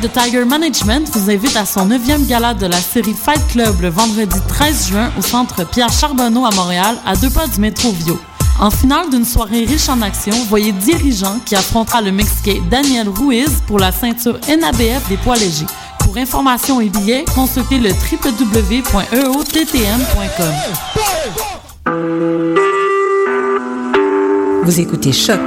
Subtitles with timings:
[0.00, 3.88] de Tiger Management vous invite à son 9e gala de la série Fight Club le
[3.88, 8.20] vendredi 13 juin au centre Pierre Charbonneau à Montréal, à deux pas du métro Vio.
[8.60, 13.50] En finale d'une soirée riche en action, voyez Dirigeant qui affrontera le Mexicain Daniel Ruiz
[13.66, 15.66] pour la ceinture NABF des poids légers.
[16.00, 18.94] Pour informations et billets, consultez le www.eottm.com.
[24.64, 25.40] Vous écoutez Choc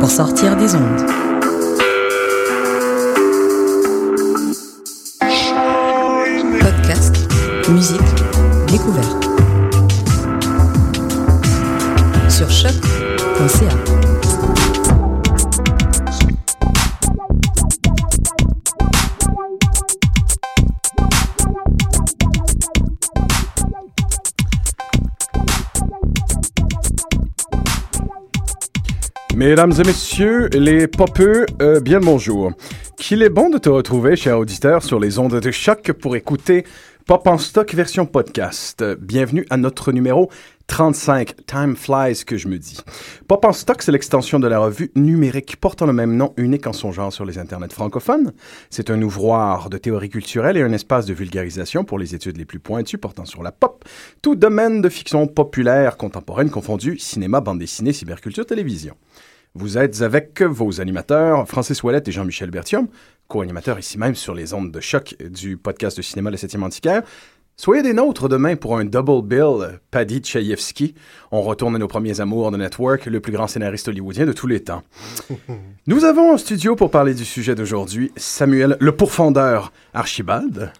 [0.00, 1.33] pour sortir des ondes.
[7.70, 8.00] Musique,
[8.68, 9.24] découverte.
[12.28, 13.68] Sur choc.ca.
[29.34, 32.52] Mesdames et messieurs, les popeux, euh, bien le bonjour.
[32.96, 36.64] Qu'il est bon de te retrouver, cher auditeur, sur les ondes de choc pour écouter
[37.06, 38.82] Pop en stock version podcast.
[38.98, 40.30] Bienvenue à notre numéro
[40.68, 42.78] 35, Time Flies que je me dis.
[43.28, 46.72] Pop en stock, c'est l'extension de la revue numérique portant le même nom, unique en
[46.72, 48.32] son genre sur les internets francophones.
[48.70, 52.46] C'est un ouvroir de théorie culturelle et un espace de vulgarisation pour les études les
[52.46, 53.84] plus pointues portant sur la pop,
[54.22, 58.96] tout domaine de fiction populaire, contemporaine confondu, cinéma, bande dessinée, cyberculture, télévision.
[59.56, 62.88] Vous êtes avec vos animateurs, Francis Ouellette et Jean-Michel Bertium,
[63.28, 67.02] co-animateurs ici même sur les ondes de choc du podcast de cinéma Le 7e Antiquaire.
[67.56, 70.96] Soyez des nôtres demain pour un double bill, Paddy Tchaïevski.
[71.30, 74.48] On retourne à nos premiers amours de Network, le plus grand scénariste hollywoodien de tous
[74.48, 74.82] les temps.
[75.86, 80.72] Nous avons en studio pour parler du sujet d'aujourd'hui Samuel le pourfendeur Archibald.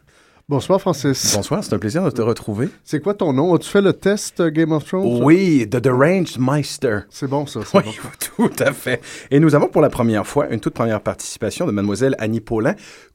[0.47, 1.35] Bonsoir, Francis.
[1.35, 2.69] Bonsoir, c'est un plaisir de te retrouver.
[2.85, 3.55] C'est quoi ton nom?
[3.55, 5.25] As-tu fait le test euh, Game of Thrones?
[5.25, 6.99] Oui, The Deranged Meister.
[7.09, 7.61] C'est bon, ça.
[7.65, 8.11] c'est Oui, bon.
[8.51, 9.03] tout à fait.
[9.31, 12.75] Et nous avons pour la première fois une toute première participation de mademoiselle Annie Paulin,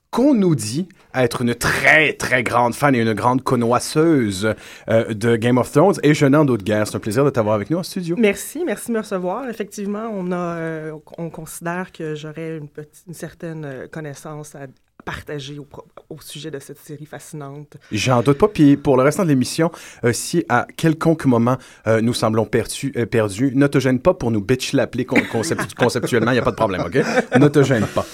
[0.09, 4.56] qu'on nous dit être une très, très grande fan et une grande connoisseuse
[4.89, 5.97] euh, de Game of Thrones.
[6.01, 6.88] Et je n'en doute guère.
[6.88, 8.16] C'est un plaisir de t'avoir avec nous en studio.
[8.18, 9.47] Merci, merci de me recevoir.
[9.47, 12.69] Effectivement, on, a, euh, on considère que j'aurais une,
[13.13, 14.66] certaine connaissance à
[15.09, 17.78] partager au, sujet de cette série fascinante.
[17.92, 18.47] J'en doute pas.
[18.47, 19.72] Puis pour le restant de l'émission,
[20.03, 24.14] euh, si à quelconque moment euh, nous semblons perdus, euh, perdus, ne te gêne pas
[24.14, 27.00] pour nous bitch l'appeler con- concept- conceptuellement, il n'y a pas de problème, OK?
[27.40, 28.06] Ne te gêne pas.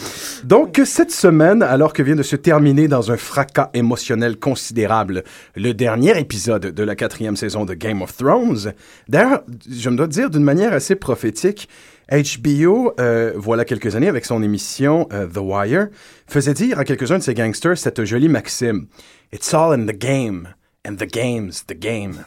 [0.45, 5.73] Donc, cette semaine, alors que vient de se terminer dans un fracas émotionnel considérable le
[5.73, 8.73] dernier épisode de la quatrième saison de Game of Thrones,
[9.09, 11.67] d'ailleurs, je me dois dire d'une manière assez prophétique,
[12.11, 15.88] HBO, euh, voilà quelques années, avec son émission euh, The Wire,
[16.27, 18.88] faisait dire à quelques-uns de ses gangsters cette jolie maxime
[19.33, 20.49] It's all in the game,
[20.88, 22.25] and the game's the game.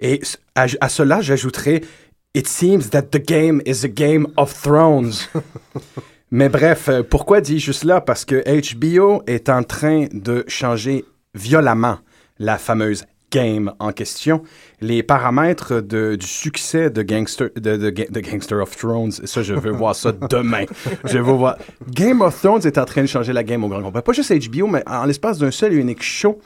[0.00, 0.20] Et
[0.54, 1.82] à, à cela, j'ajouterais
[2.32, 5.28] It seems that the game is a game of thrones.
[6.30, 8.00] Mais bref, euh, pourquoi dis-je cela?
[8.00, 11.04] Parce que HBO est en train de changer
[11.34, 11.98] violemment
[12.38, 14.42] la fameuse game en question.
[14.80, 19.42] Les paramètres de- du succès de Gangster, de, de Ga- de Gangster of Thrones, ça,
[19.42, 20.64] je veux voir ça demain.
[21.04, 21.56] Je veux voir.
[21.90, 24.02] Game of Thrones est en train de changer la game au grand complet.
[24.02, 26.40] Pas juste HBO, mais en l'espace d'un seul et unique show.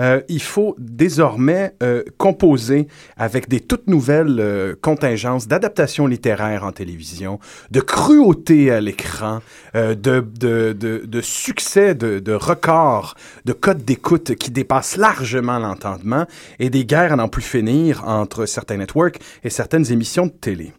[0.00, 6.72] Euh, il faut désormais euh, composer avec des toutes nouvelles euh, contingences d'adaptation littéraire en
[6.72, 7.38] télévision,
[7.70, 9.40] de cruauté à l'écran,
[9.74, 13.14] euh, de, de, de, de succès, de, de records,
[13.44, 16.26] de codes d'écoute qui dépassent largement l'entendement
[16.58, 20.72] et des guerres à n'en plus finir entre certains networks et certaines émissions de télé.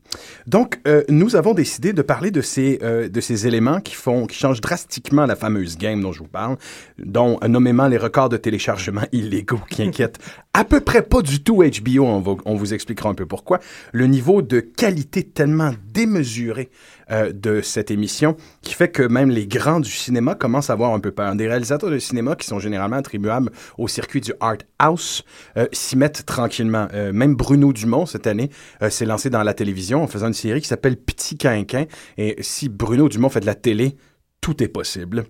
[0.48, 4.26] Donc, euh, nous avons décidé de parler de ces, euh, de ces éléments qui font,
[4.26, 6.58] qui changent drastiquement la fameuse game dont je vous parle,
[6.98, 10.20] dont euh, nommément les records de téléchargement illégaux qui inquiètent
[10.54, 12.06] à peu près pas du tout HBO.
[12.46, 13.60] On, vous expliquera un peu pourquoi.
[13.92, 16.70] Le niveau de qualité tellement démesuré
[17.14, 20.94] euh, de cette émission qui fait que même les grands du cinéma commencent à avoir
[20.94, 21.36] un peu peur.
[21.36, 25.24] Des réalisateurs de cinéma qui sont généralement attribuables au circuit du art house
[25.58, 26.88] euh, s'y mettent tranquillement.
[26.94, 28.50] Euh, même Bruno Dumont, cette année,
[28.90, 31.86] s'est lancé dans la télévision en faisant une série qui s'appelle Petit Quinquin.
[32.18, 33.96] Et si Bruno Dumont fait de la télé,
[34.44, 35.24] tout est possible.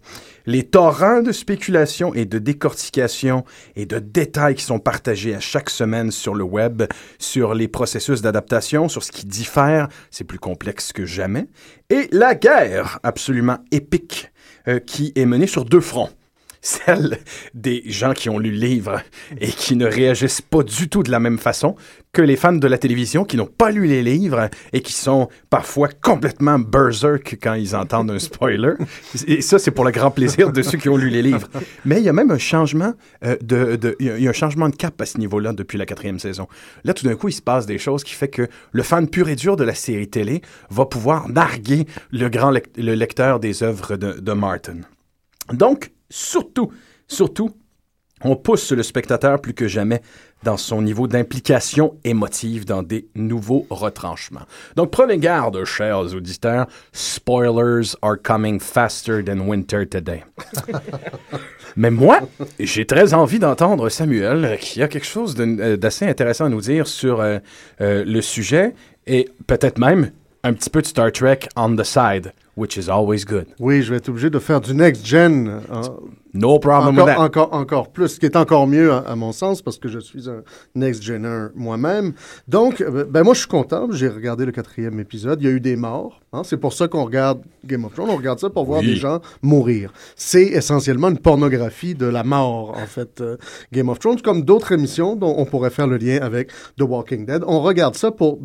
[0.48, 3.46] Les torrents de spéculation et de décortication
[3.76, 6.82] et de détails qui sont partagés à chaque semaine sur le web,
[7.20, 11.46] sur les processus d'adaptation, sur ce qui diffère, c'est plus complexe que jamais.
[11.92, 14.32] Et la guerre absolument épique
[14.68, 16.10] euh, qui est menée sur deux fronts
[16.64, 17.20] celle
[17.54, 19.02] des gens qui ont lu le livre
[19.40, 21.76] et qui ne réagissent pas du tout de la même façon
[22.14, 25.28] que les fans de la télévision qui n'ont pas lu les livres et qui sont
[25.50, 28.74] parfois complètement berserk quand ils entendent un spoiler.
[29.28, 31.50] Et ça, c'est pour le grand plaisir de ceux qui ont lu les livres.
[31.86, 32.94] Mais il y a même un changement
[33.26, 36.20] euh, de, de- y a- un changement de cap à ce niveau-là depuis la quatrième
[36.20, 36.48] saison.
[36.84, 39.28] Là, tout d'un coup, il se passe des choses qui fait que le fan pur
[39.28, 43.96] et dur de la série télé va pouvoir narguer le grand le lecteur des œuvres
[43.98, 44.78] de, de Martin.
[45.52, 46.72] Donc, surtout,
[47.08, 47.50] surtout,
[48.26, 50.02] on pousse le spectateur plus que jamais
[50.44, 54.46] dans son niveau d'implication émotive dans des nouveaux retranchements.
[54.76, 60.24] Donc prenez garde, chers auditeurs, spoilers are coming faster than winter today.
[61.76, 62.20] Mais moi,
[62.60, 66.88] j'ai très envie d'entendre Samuel, qui a quelque chose de- d'assez intéressant à nous dire
[66.88, 67.40] sur euh,
[67.82, 68.76] euh, le sujet
[69.08, 70.12] et peut-être même
[70.44, 73.46] un petit peu de Star Trek on the side, which is always good.
[73.60, 75.60] Oui, je vais être obligé de faire du next-gen.
[75.72, 75.82] hein.
[76.36, 77.22] No problem encore, with that.
[77.22, 80.00] encore, encore plus, ce qui est encore mieux à, à mon sens parce que je
[80.00, 80.42] suis un
[80.74, 82.14] next-gener moi-même.
[82.48, 83.88] Donc, euh, ben moi, je suis content.
[83.92, 85.40] J'ai regardé le quatrième épisode.
[85.44, 86.22] Il y a eu des morts.
[86.34, 86.42] hein.
[86.44, 88.10] C'est pour ça qu'on regarde Game of Thrones.
[88.10, 88.88] On regarde ça pour voir Oui.
[88.88, 89.94] des gens mourir.
[90.16, 93.38] C'est essentiellement une pornographie de la mort, en fait, euh,
[93.72, 97.28] Game of Thrones, comme d'autres émissions dont on pourrait faire le lien avec The Walking
[97.28, 97.44] Dead.
[97.46, 98.40] On regarde ça pour...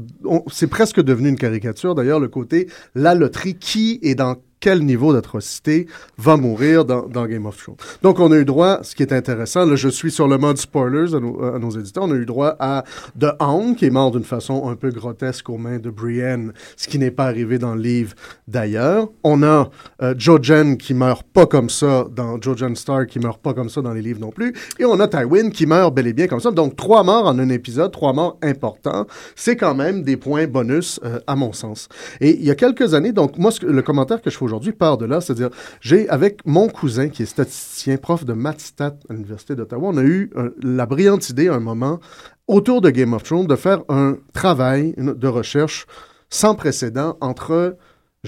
[0.53, 3.55] C'est presque devenu une caricature, d'ailleurs, le côté la loterie.
[3.59, 7.77] Qui est dans quel niveau d'atrocité va mourir dans, Game of Thrones.
[8.03, 10.59] Donc, on a eu droit, ce qui est intéressant, là, je suis sur le mode
[10.59, 12.85] spoilers à nos, éditeurs, on a eu droit à
[13.19, 16.89] The Hound, qui est mort d'une façon un peu grotesque aux mains de Brienne, ce
[16.89, 18.15] qui n'est pas arrivé dans le livre
[18.47, 19.09] d'ailleurs.
[19.23, 19.71] On a
[20.03, 23.83] euh, Jojen qui meurt pas comme ça dans Jojen Star, qui meurt pas comme ça
[23.83, 24.55] dans les livres non plus.
[24.79, 26.51] Et on a Tywin qui meurt bel et bien comme ça.
[26.51, 29.07] Donc, trois morts en un épisode, trois morts importants.
[29.37, 31.89] C'est quand même des points bonus, euh, à mon sens.
[32.21, 34.99] Et il y a quelques années, donc, moi, le commentaire que je fais aujourd'hui part
[34.99, 35.51] de là, c'est-à-dire,
[35.81, 39.97] j'ai, avec mon cousin qui est statisticien, prof de maths stat à l'Université d'Ottawa, on
[39.99, 42.01] a eu euh, la brillante idée, à un moment,
[42.47, 45.87] autour de Game of Thrones, de faire un travail de recherche
[46.31, 47.77] sans précédent entre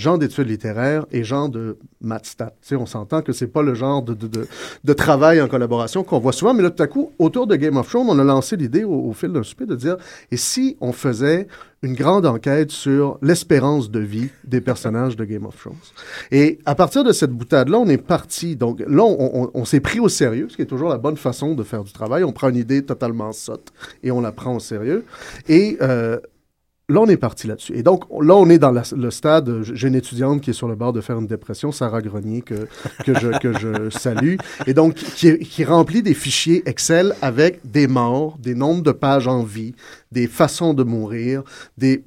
[0.00, 2.52] gens d'études littéraires et gens de maths stat.
[2.62, 4.46] Tu sais, on s'entend que c'est pas le genre de, de,
[4.84, 7.76] de, travail en collaboration qu'on voit souvent, mais là, tout à coup, autour de Game
[7.76, 9.96] of Thrones, on a lancé l'idée au, fil d'un souper de dire,
[10.32, 11.46] et si on faisait
[11.82, 15.76] une grande enquête sur l'espérance de vie des personnages de Game of Thrones?
[16.30, 18.56] Et à partir de cette boutade-là, on est parti.
[18.56, 21.16] Donc là, on, on- on s'est pris au sérieux, ce qui est toujours la bonne
[21.16, 22.24] façon de faire du travail.
[22.24, 23.72] On prend une idée totalement sotte
[24.02, 25.04] et on la prend au sérieux.
[25.48, 26.18] Et euh,
[26.90, 27.76] là, on est parti là-dessus.
[27.76, 29.62] Et donc, là, on est dans le stade.
[29.62, 32.66] J'ai une étudiante qui est sur le bord de faire une dépression, Sarah Grenier, que,
[33.04, 34.36] que, je, que je salue.
[34.66, 39.28] Et donc, qui, qui remplit des fichiers Excel avec des morts, des nombres de pages
[39.28, 39.74] en vie,
[40.12, 41.42] des façons de mourir,
[41.78, 42.02] des,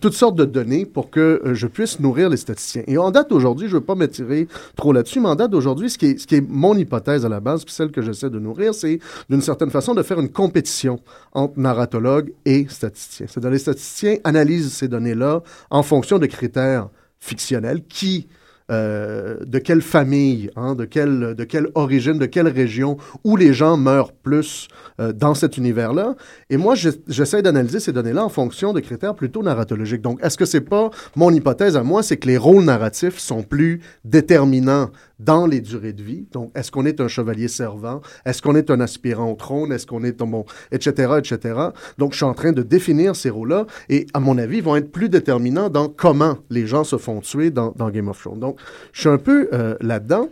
[0.00, 2.84] toutes sortes de données pour que euh, je puisse nourrir les statisticiens.
[2.86, 5.90] Et en date d'aujourd'hui, je ne veux pas m'étirer trop là-dessus, mais en date d'aujourd'hui,
[5.90, 8.30] ce, qui est- ce qui est mon hypothèse à la base, puis celle que j'essaie
[8.30, 11.00] de nourrir, c'est d'une certaine façon de faire une compétition
[11.32, 13.26] entre narratologues et statisticiens.
[13.28, 16.88] C'est-à-dire les statisticiens analysent ces données-là en fonction de critères
[17.18, 18.28] fictionnels qui
[18.70, 23.52] euh, de quelle famille, hein, de, quelle, de quelle origine, de quelle région, où les
[23.52, 24.68] gens meurent plus
[25.00, 26.16] euh, dans cet univers-là.
[26.50, 30.02] Et moi, je- j'essaie d'analyser ces données-là en fonction de critères plutôt narratologiques.
[30.02, 33.42] Donc, est-ce que c'est pas mon hypothèse à moi, c'est que les rôles narratifs sont
[33.42, 36.26] plus déterminants dans les durées de vie.
[36.32, 38.00] Donc, est-ce qu'on est un chevalier servant?
[38.24, 39.72] Est-ce qu'on est un aspirant au trône?
[39.72, 41.60] Est-ce qu'on est un bon, etc., etc.
[41.98, 44.92] Donc, je suis en train de définir ces rôles-là et, à mon avis, vont être
[44.92, 48.40] plus déterminants dans comment les gens se font tuer dans, dans Game of Thrones.
[48.40, 48.58] Donc,
[48.92, 50.28] je suis un peu euh, là-dedans.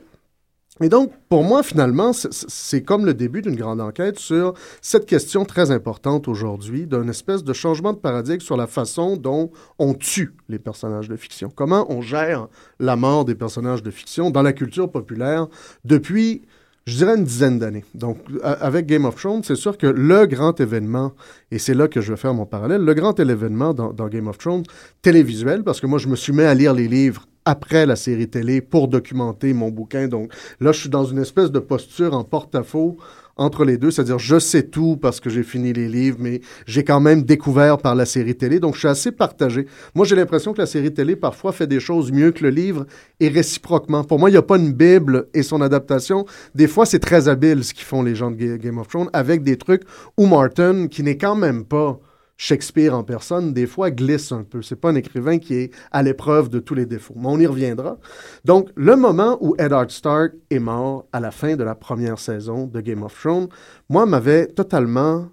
[0.83, 4.53] Et donc, pour moi, finalement, c'est- comme le début d'une grande enquête sur
[4.83, 9.51] cette question très importante aujourd'hui d'un espèce de changement de paradigme sur la façon dont
[9.79, 11.51] on tue les personnages de fiction.
[11.55, 15.47] Comment on gère la mort des personnages de fiction dans la culture populaire
[15.85, 16.43] depuis,
[16.87, 17.85] je dirais, une dizaine d'années.
[17.95, 21.13] Donc, avec Game of Thrones, c'est sûr que le grand événement,
[21.51, 24.29] et c'est là que je vais faire mon parallèle, le grand événement dans, dans Game
[24.29, 24.65] of Thrones,
[25.01, 28.29] télévisuel, parce que moi, je me suis mis à lire les livres après la série
[28.29, 30.09] télé pour documenter mon bouquin.
[30.09, 32.99] Donc là, je suis dans une espèce de posture en porte-à-faux
[33.39, 36.85] entre les deux, c'est-à-dire je sais tout parce que j'ai fini les livres, mais j'ai
[36.85, 39.67] quand même découvert par la série télé, donc je suis assez partagé.
[39.95, 42.87] Moi, j'ai l'impression que la série télé parfois fait des choses mieux que le livre
[43.21, 44.05] et réciproquement.
[44.05, 46.25] Pour moi, il n'y a pas une Bible et son adaptation.
[46.55, 49.11] Des fois, c'est très habile ce qu'ils font les gens de Ga- Game of Thrones
[49.13, 49.83] avec des trucs
[50.17, 52.01] où Martin, qui n'est quand même pas
[52.37, 54.63] Shakespeare en personne, des fois glisse un peu.
[54.63, 57.15] C'est pas un écrivain qui est à l'épreuve de tous les défauts.
[57.17, 57.99] Mais on y reviendra.
[58.45, 62.67] Donc, le moment où Eddard Stark est mort à la fin de la première saison
[62.67, 63.49] de Game of Thrones,
[63.89, 65.29] moi, m'avait totalement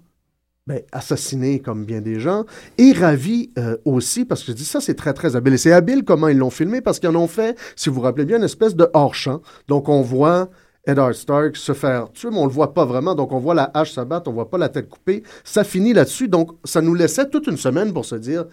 [0.66, 2.46] ben, assassiné comme bien des gens
[2.78, 5.72] et ravi euh, aussi parce que je dis ça c'est très très habile et c'est
[5.72, 8.38] habile comment ils l'ont filmé parce qu'ils en ont fait si vous vous rappelez bien
[8.38, 10.48] une espèce de hors-champ donc on voit
[10.86, 13.14] Eddard Stark se faire tuer, mais on le voit pas vraiment.
[13.14, 15.22] Donc, on voit la hache s'abattre, on voit pas la tête coupée.
[15.42, 16.28] Ça finit là-dessus.
[16.28, 18.44] Donc, ça nous laissait toute une semaine pour se dire,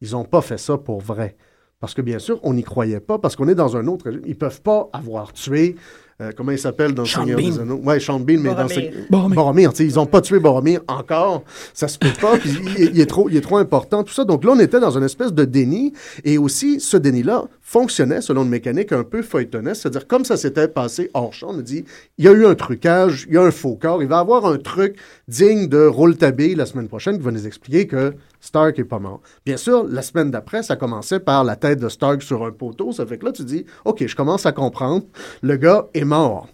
[0.00, 1.36] ils ont pas fait ça pour vrai.
[1.80, 4.22] Parce que, bien sûr, on n'y croyait pas, parce qu'on est dans un autre régime.
[4.26, 5.76] Ils peuvent pas avoir tué
[6.20, 7.60] euh, comment il s'appelle dans Sean Seigneur des Bean.
[7.62, 7.80] Anneaux?
[7.82, 8.74] Ouais, Sean Bean, mais dans Boromir.
[8.74, 9.34] Seigneur- Boromir.
[9.36, 11.42] Boromir, sais, ils ont pas tué Boromir encore.
[11.72, 12.36] Ça se peut pas.
[12.36, 14.26] puis il, il est trop, il est trop important, tout ça.
[14.26, 15.94] Donc là, on était dans une espèce de déni.
[16.22, 19.82] Et aussi, ce déni-là fonctionnait selon une mécanique un peu feuilletonneste.
[19.82, 21.84] C'est-à-dire, comme ça s'était passé hors champ, on a dit,
[22.18, 24.02] il y a eu un trucage, il y a un faux corps.
[24.02, 24.96] Il va y avoir un truc
[25.28, 29.20] digne de Rouletabille la semaine prochaine qui va nous expliquer que Stark est pas mort.
[29.46, 32.90] Bien sûr, la semaine d'après, ça commençait par la tête de Stark sur un poteau.
[32.90, 35.04] Ça fait que là, tu dis, OK, je commence à comprendre.
[35.40, 36.48] Le gars est mort.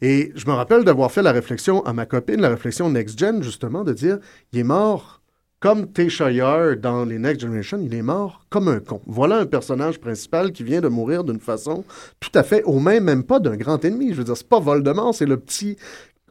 [0.00, 3.42] Et je me rappelle d'avoir fait la réflexion à ma copine, la réflexion Next Gen,
[3.42, 4.20] justement, de dire,
[4.54, 5.21] il est mort
[5.62, 5.86] comme
[6.32, 9.00] Yar dans les Next Generation, il est mort comme un con.
[9.06, 11.84] Voilà un personnage principal qui vient de mourir d'une façon
[12.18, 14.10] tout à fait, au même, même pas d'un grand ennemi.
[14.10, 15.76] Je veux dire, c'est pas Voldemort, c'est le petit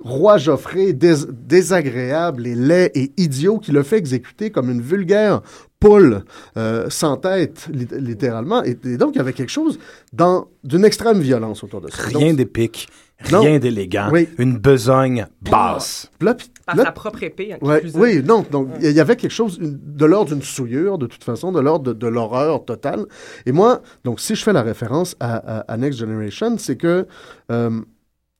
[0.01, 5.41] roi Geoffrey dés- désagréable et laid et idiot qui le fait exécuter comme une vulgaire
[5.79, 6.23] poule
[6.57, 8.63] euh, sans tête, lit- littéralement.
[8.63, 9.79] Et, et donc, il y avait quelque chose
[10.11, 12.03] d'une extrême violence autour de ça.
[12.03, 12.89] Rien d'épique.
[13.23, 14.27] Rien d'élégant, Oui.
[14.37, 16.09] une besogne basse.
[16.21, 17.53] là, puis- Par là, sa propre épée.
[17.53, 18.45] hein, Ouais, oui, non.
[18.49, 21.59] Donc, il y avait quelque chose une- de l'ordre d'une souillure, de toute façon, de
[21.59, 23.05] l'ordre de, de l'horreur totale.
[23.45, 27.07] Et moi, donc, si je fais la référence à, à- à Next Generation, c'est que
[27.51, 27.81] euh,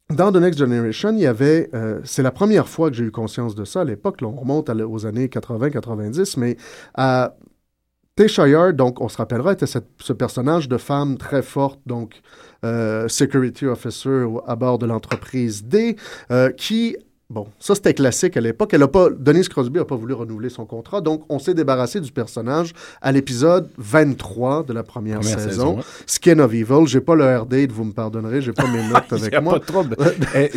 [0.09, 1.69] dans The Next Generation, il y avait.
[1.73, 4.17] euh, c'est la première fois que j'ai eu conscience de ça à l'époque.
[4.21, 6.57] on remonte à aux années 80-90, mais
[6.93, 7.35] à.
[8.13, 12.15] Tasha Yar, donc, on se rappellera, était cette- ce personnage de femme très forte, donc,
[12.15, 12.50] euh,
[13.07, 15.95] security officer à bord de l'entreprise D,
[16.31, 16.95] euh, qui
[17.31, 18.73] Bon, ça c'était classique à l'époque.
[18.73, 22.01] Elle a pas, Denise Crosby n'a pas voulu renouveler son contrat, donc on s'est débarrassé
[22.01, 25.49] du personnage à l'épisode 23 de la première, Première saison.
[25.49, 25.83] saison, ouais.
[26.05, 26.87] Skin of Evil.
[26.87, 29.39] J'ai pas le air date, vous me pardonnerez, j'ai pas mes notes avec y a
[29.39, 29.53] moi.
[29.53, 29.95] pas de trouble.
[30.35, 30.49] Eh,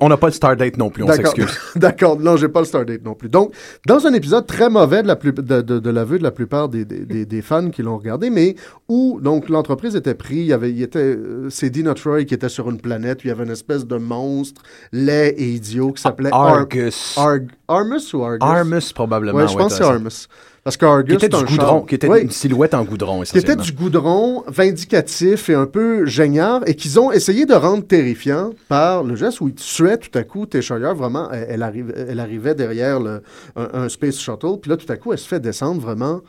[0.00, 1.56] on- n'a pas le Stardate non plus, on s'excuse.
[1.76, 3.28] D'accord, non, j'ai pas le Stardate non plus.
[3.30, 3.54] Donc,
[3.86, 6.68] dans un épisode très mauvais de la plus, de, de, de l'aveu de la plupart
[6.68, 8.56] des, des, des- des fans qui l'ont regardé, mais
[8.88, 12.34] où donc l'entreprise était prise, il y avait, il était, euh, c'est Dina Troy qui
[12.34, 14.62] était sur une planète, où il y avait une espèce de monstre
[14.92, 17.14] laid et idiot qui s'appelait Ar- Argus.
[17.16, 18.38] Arg- Armus ou Argus?
[18.42, 19.38] Armus, probablement.
[19.38, 19.90] Ouais, je pense que c'est.
[19.90, 20.28] Armus.
[20.62, 23.38] Parce qu'Argus, Qui était du un goudron, char- qui était une silhouette en goudron, qui
[23.38, 28.50] était du goudron vindicatif et un peu geignard et qu'ils ont essayé de rendre terrifiant
[28.68, 32.20] par le geste où ils tuaient tout à coup Teshire, vraiment, elle, elle arrive- elle
[32.20, 33.22] arrivait derrière le-
[33.56, 36.20] un, un Space Shuttle, puis là, tout à coup, elle se fait descendre vraiment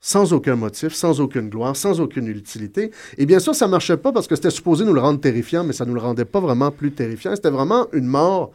[0.00, 2.90] sans aucun motif, sans aucune gloire, sans aucune utilité.
[3.16, 5.72] Et bien sûr, ça marchait pas parce que c'était supposé nous le rendre terrifiant, mais
[5.72, 7.34] ça nous le rendait pas vraiment plus terrifiant.
[7.36, 8.50] C'était vraiment une mort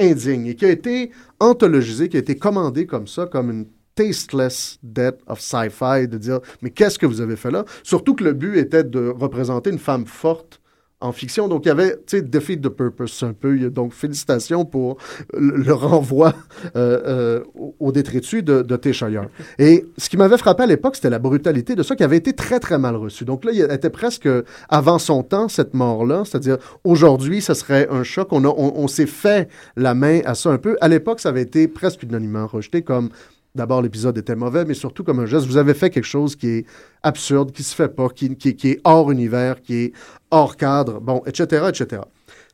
[0.00, 4.78] indigne et qui a été anthologisée, qui a été commandée comme ça, comme une tasteless
[4.82, 7.64] death of sci-fi, de dire mais qu'est-ce que vous avez fait là?
[7.82, 10.61] Surtout que le but était de représenter une femme forte
[11.02, 11.48] en fiction.
[11.48, 13.58] Donc, il y avait, tu sais, Defeat the Purpose un peu.
[13.70, 14.96] Donc, félicitations pour
[15.34, 16.34] le, le renvoi
[16.76, 19.26] euh, euh, au, au détritus de, de Teshire.
[19.58, 22.32] Et ce qui m'avait frappé à l'époque, c'était la brutalité de ça qui avait été
[22.32, 23.24] très, très mal reçu.
[23.24, 24.28] Donc là, il était presque
[24.68, 26.22] avant son temps, cette mort-là.
[26.24, 28.28] C'est-à-dire, aujourd'hui, ça serait un choc.
[28.32, 30.76] On, a- on, on s'est fait la main à ça un peu.
[30.80, 33.10] À l'époque, ça avait été presque unanimement rejeté comme
[33.54, 35.46] D'abord, l'épisode était mauvais, mais surtout comme un geste.
[35.46, 36.66] Vous avez fait quelque chose qui est
[37.02, 39.92] absurde, qui se fait pas, qui, qui- est hors univers, qui est
[40.30, 42.02] hors cadre, bon, etc., etc.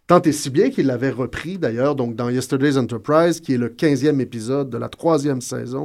[0.08, 3.68] Tant et si bien qu'il l'avait repris, d'ailleurs, donc dans Yesterday's Enterprise, qui est le
[3.68, 5.84] 15e épisode de la troisième saison.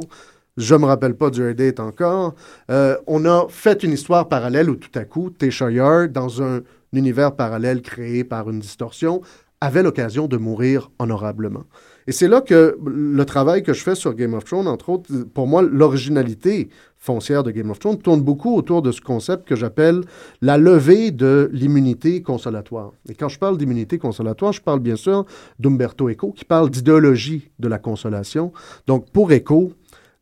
[0.56, 2.36] Je me rappelle pas du date encore.
[2.72, 6.62] Euh, on a fait une histoire parallèle où tout à coup, Teshire, dans un
[6.94, 9.22] univers parallèle créé par une distorsion,
[9.62, 11.64] avait l'occasion de mourir honorablement.
[12.08, 15.12] Et c'est là que le travail que je fais sur Game of Thrones, entre autres,
[15.34, 19.56] pour moi, l'originalité foncière de Game of Thrones tourne beaucoup autour de ce concept que
[19.56, 20.02] j'appelle
[20.42, 22.92] la levée de l'immunité consolatoire.
[23.10, 25.26] Et quand je parle d'immunité consolatoire, je parle bien sûr
[25.60, 28.54] d'Umberto Eco, qui parle d'idéologie de la consolation.
[28.88, 29.74] Donc, pour Eco,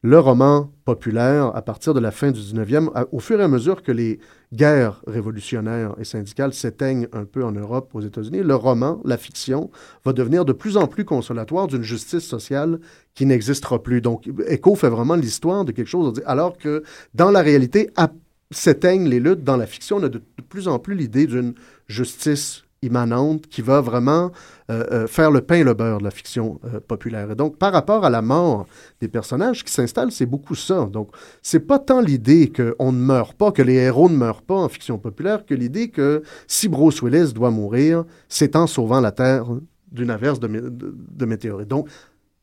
[0.03, 3.47] le roman populaire, à partir de la fin du 19e, à- au fur et à
[3.47, 4.19] mesure que les
[4.51, 9.69] guerres révolutionnaires et syndicales s'éteignent un peu en Europe, aux États-Unis, le roman, la fiction,
[10.03, 12.79] va devenir de plus en plus consolatoire d'une justice sociale
[13.13, 14.01] qui n'existera plus.
[14.01, 17.91] Donc, Echo fait vraiment l'histoire de quelque chose, alors que dans la réalité,
[18.49, 21.53] s'éteignent les luttes dans la fiction, on a de, de plus en plus l'idée d'une
[21.87, 24.31] justice immanente qui va vraiment
[24.69, 27.29] euh, euh, faire le pain et le beurre de la fiction euh, populaire.
[27.29, 28.65] Et donc, par rapport à la mort
[28.99, 30.85] des personnages qui s'installent, c'est beaucoup ça.
[30.85, 31.11] Donc,
[31.43, 34.67] c'est pas tant l'idée qu'on ne meurt pas, que les héros ne meurent pas en
[34.67, 39.45] fiction populaire, que l'idée que si Bruce Willis doit mourir, c'est en sauvant la Terre
[39.91, 41.67] d'une averse de, de, de météorites.
[41.67, 41.87] Donc,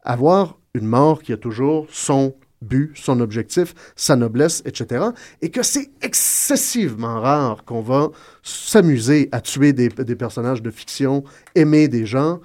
[0.04, 5.06] avoir une mort qui a toujours son but, son objectif, sa noblesse, etc.
[5.42, 8.10] Et que c'est excessivement rare qu'on va
[8.42, 11.24] s'amuser à tuer des, des personnages de fiction,
[11.54, 12.40] aimer des gens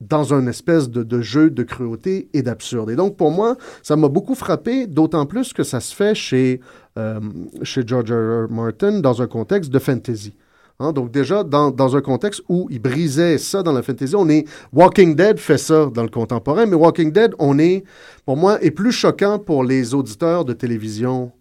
[0.00, 2.90] dans un espèce de, de jeu de cruauté et d'absurde.
[2.90, 6.60] Et donc, pour moi, ça m'a beaucoup frappé, d'autant plus que ça se fait chez,
[6.98, 7.20] euh,
[7.62, 8.46] chez George R.
[8.46, 8.50] R.
[8.50, 10.34] Martin dans un contexte de fantasy.
[10.78, 14.28] Hein, donc déjà, dans, dans un contexte où il brisait ça dans la fantasy, on
[14.28, 14.46] est...
[14.72, 17.84] Walking Dead fait ça dans le contemporain, mais Walking Dead, on est,
[18.26, 21.32] pour moi, est plus choquant pour les auditeurs de télévision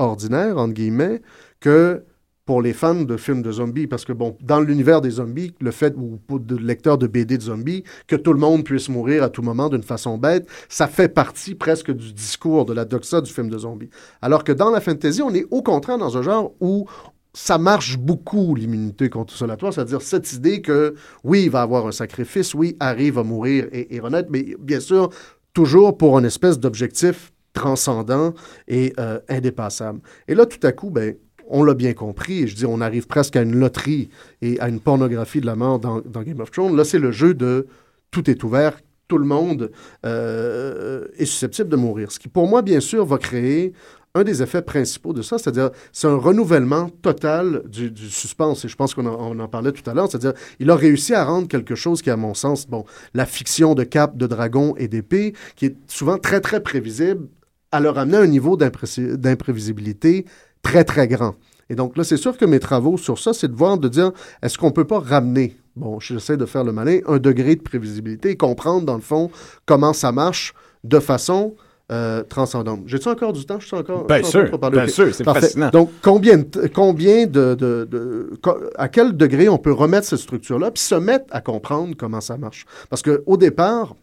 [0.00, 1.22] ordinaire, entre guillemets,
[1.60, 2.04] que
[2.46, 3.86] pour les fans de films de zombies.
[3.86, 7.38] Parce que, bon, dans l'univers des zombies, le fait, ou pour de lecteurs de BD
[7.38, 10.86] de zombies, que tout le monde puisse mourir à tout moment d'une façon bête, ça
[10.86, 13.88] fait partie presque du discours, de la doxa du film de zombies.
[14.20, 16.86] Alors que dans la fantasy, on est au contraire dans un genre où
[17.34, 22.54] ça marche beaucoup, l'immunité contre-solatoire, c'est-à-dire cette idée que, oui, il va avoir un sacrifice,
[22.54, 25.10] oui, Harry va mourir et, et renaître, mais bien sûr,
[25.52, 28.34] toujours pour une espèce d'objectif transcendant
[28.68, 30.00] et euh, indépassable.
[30.28, 31.14] Et là, tout à coup, ben,
[31.48, 34.08] on l'a bien compris, et je dis, on arrive presque à une loterie
[34.40, 36.76] et à une pornographie de la mort dans, dans Game of Thrones.
[36.76, 37.66] Là, c'est le jeu de
[38.10, 39.70] tout est ouvert, tout le monde
[40.06, 42.10] euh, est susceptible de mourir.
[42.10, 43.72] Ce qui, pour moi, bien sûr, va créer
[44.16, 48.64] un des effets principaux de ça, c'est-à-dire c'est un renouvellement total du, suspense.
[48.64, 51.14] Et je pense qu'on en, on en parlait tout à l'heure, c'est-à-dire il a réussi
[51.14, 54.74] à rendre quelque chose qui, à mon sens, bon, la fiction de cap, de dragon
[54.76, 57.28] et d'épée, qui est souvent très, très prévisible,
[57.72, 60.26] à leur amener un niveau d'imprévisibilité
[60.62, 61.34] très, très grand.
[61.68, 64.12] Et donc là, c'est sûr que mes travaux sur ça, c'est de voir, de dire,
[64.42, 67.62] est-ce qu'on ne peut pas ramener, bon, j'essaie de faire le malin, un degré de
[67.62, 69.28] prévisibilité et comprendre, dans le fond,
[69.66, 70.54] comment ça marche
[70.84, 71.56] de façon
[71.92, 72.80] euh, transcendante.
[72.86, 73.60] J'ai-tu encore du temps?
[73.60, 75.42] Je suis encore, bien sûr, encore bien sûr, c'est Parfait.
[75.42, 75.68] fascinant.
[75.70, 80.20] Donc, combien, de- combien de, de- de- co- À quel degré on peut remettre cette
[80.20, 82.64] structure-là, puis se mettre à comprendre comment ça marche?
[82.88, 83.94] Parce qu'au départ,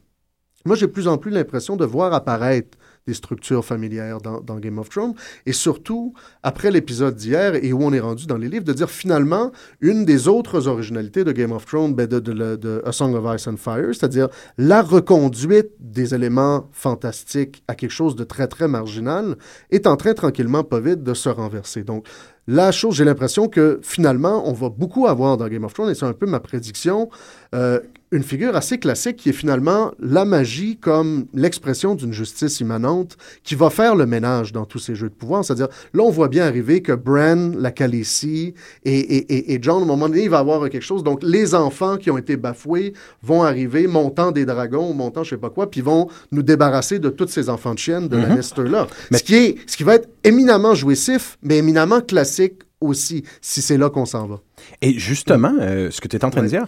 [0.64, 4.78] moi, j'ai de plus en plus l'impression de voir apparaître des structures familières dans, Game
[4.78, 5.14] of Thrones,
[5.46, 8.90] et surtout, après l'épisode d'hier, et où on est rendu dans les livres, de dire
[8.90, 13.48] finalement, une des autres originalités de Game of Thrones, ben, de A Song of Ice
[13.48, 19.36] and Fire, c'est-à-dire la reconduite des éléments fantastiques à quelque chose de très, très marginal,
[19.70, 21.84] est en train tranquillement, pas vite, de se renverser.
[21.84, 22.08] Donc,
[22.48, 25.96] la chose, j'ai l'impression que finalement, on va beaucoup avoir dans Game of Thrones, et
[25.96, 27.10] c'est un peu ma prédiction,
[27.56, 27.80] euh,
[28.12, 33.56] une figure assez classique qui est finalement la magie comme l'expression d'une justice immanente qui
[33.56, 35.46] va faire le ménage dans tous ces jeux de pouvoir.
[35.46, 39.84] C'est-à-dire, là, on voit bien arriver que Bran, la Khaleesi et, et, et, John, à
[39.84, 41.04] un moment donné, il va avoir quelque chose.
[41.04, 42.94] Donc, les enfants qui ont été bafoués
[43.24, 47.10] vont arriver montant des dragons, montant je sais pas quoi, puis vont nous débarrasser de
[47.10, 48.88] tous ces enfants de chienne de la Lannister-là.
[49.12, 53.62] Mais- Ce, qui est, ce qui va être éminemment jouissif, mais éminemment classique aussi, si
[53.62, 54.42] c'est là qu'on s'en va.
[54.82, 56.66] Et justement, euh, ce que tu es en train de dire,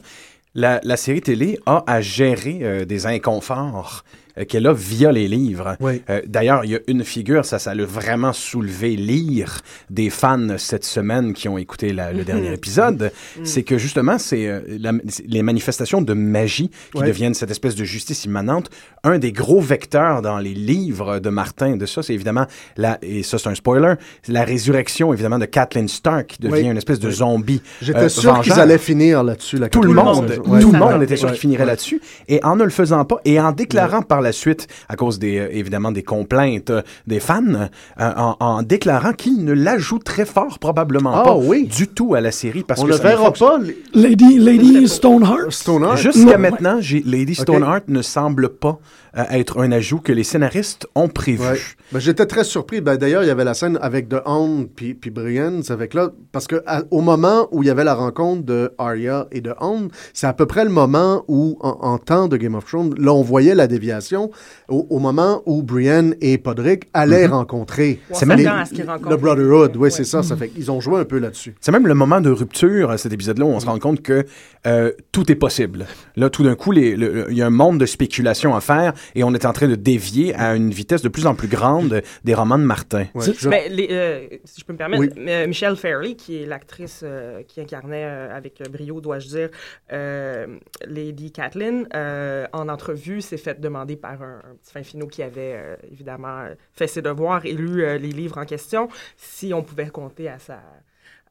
[0.55, 4.03] la, la série télé a à gérer euh, des inconforts
[4.47, 5.75] qu'elle a via les livres.
[5.79, 6.01] Oui.
[6.09, 10.57] Euh, D'ailleurs, il y a une figure, ça, ça l'a vraiment soulevé lire des fans
[10.57, 13.11] cette semaine qui ont écouté la- le dernier épisode.
[13.43, 14.59] C'est que justement, c'est euh,
[15.07, 17.07] c'est les manifestations de magie qui Ouais.
[17.07, 18.69] deviennent cette espèce de justice immanente.
[19.03, 22.45] Un des gros vecteurs dans les livres de Martin de ça, c'est évidemment,
[22.77, 23.95] la, et ça c'est un spoiler,
[24.27, 26.69] la résurrection évidemment de Kathleen Stark qui devient Oui.
[26.69, 27.61] une espèce de zombie.
[27.81, 29.57] J'étais euh, sûr qu'ils allaient finir là-dessus.
[29.57, 30.41] la Tout le monde, saison.
[30.43, 30.61] tout Ouais.
[30.61, 31.39] le monde était sûr qu'il Ouais.
[31.39, 32.01] finirait là-dessus.
[32.27, 35.37] Et en ne le faisant pas, et en déclarant par la suite, à cause des,
[35.37, 37.67] euh, évidemment, des complaintes euh, des fans, euh,
[37.99, 41.65] en, en déclarant qu'il ne l'ajouterait fort probablement Ah, pas oui.
[41.67, 43.59] du tout à la série parce On que ne verra pas
[43.93, 45.51] Lady, Lady Stoneheart?
[45.51, 45.97] Stoneheart?
[45.97, 48.79] Jusqu'à maintenant, j'ai Lady Stoneheart ne semble pas
[49.17, 51.43] euh, être un ajout que les scénaristes ont prévu.
[51.43, 51.59] Ouais.
[51.91, 52.81] Ben, J'étais très surpris.
[52.81, 55.61] Ben, D'ailleurs, il y avait la scène avec The Hound puis, puis Brienne.
[55.63, 58.71] C'est avec là, parce que à- au moment où il y avait la rencontre de
[58.79, 62.37] Arya et de Hound, c'est à peu près le moment où, en, en temps de
[62.37, 64.31] Game of Thrones, là, on voyait la déviation au,
[64.69, 68.85] au moment où Brienne et Podrick allaient rencontrer On C'est même- s'attend à ce qu'ils
[68.87, 69.75] rencontrent le Brotherhood.
[69.75, 69.89] Oui, Ouais.
[69.89, 70.23] c'est ça.
[70.23, 71.55] Ça fait qu'ils ont joué un peu là-dessus.
[71.61, 74.25] C'est même le moment de rupture à cet épisode-là où on se rend compte que
[74.65, 75.85] euh, tout est possible.
[76.15, 79.33] Là, tout d'un coup, il y a un monde de spéculation à faire et on
[79.33, 82.57] est en train de dévier à une vitesse de plus en plus grande des romans
[82.57, 83.05] de Martin.
[83.15, 83.25] Ouais.
[83.37, 85.09] Je- Ben, les, euh, si je peux me permettre, Oui.
[85.27, 89.49] euh, Michelle Fairley, qui est l'actrice euh, qui incarnait euh, avec brio, dois-je dire,
[89.91, 90.47] euh,
[90.87, 95.23] Lady Kathleen, euh, en entrevue, s'est fait demander par un, un petit fin finot qui
[95.23, 99.63] avait euh, évidemment fait ses devoirs et lu euh, les livres en question, si on
[99.63, 100.59] pouvait compter à sa,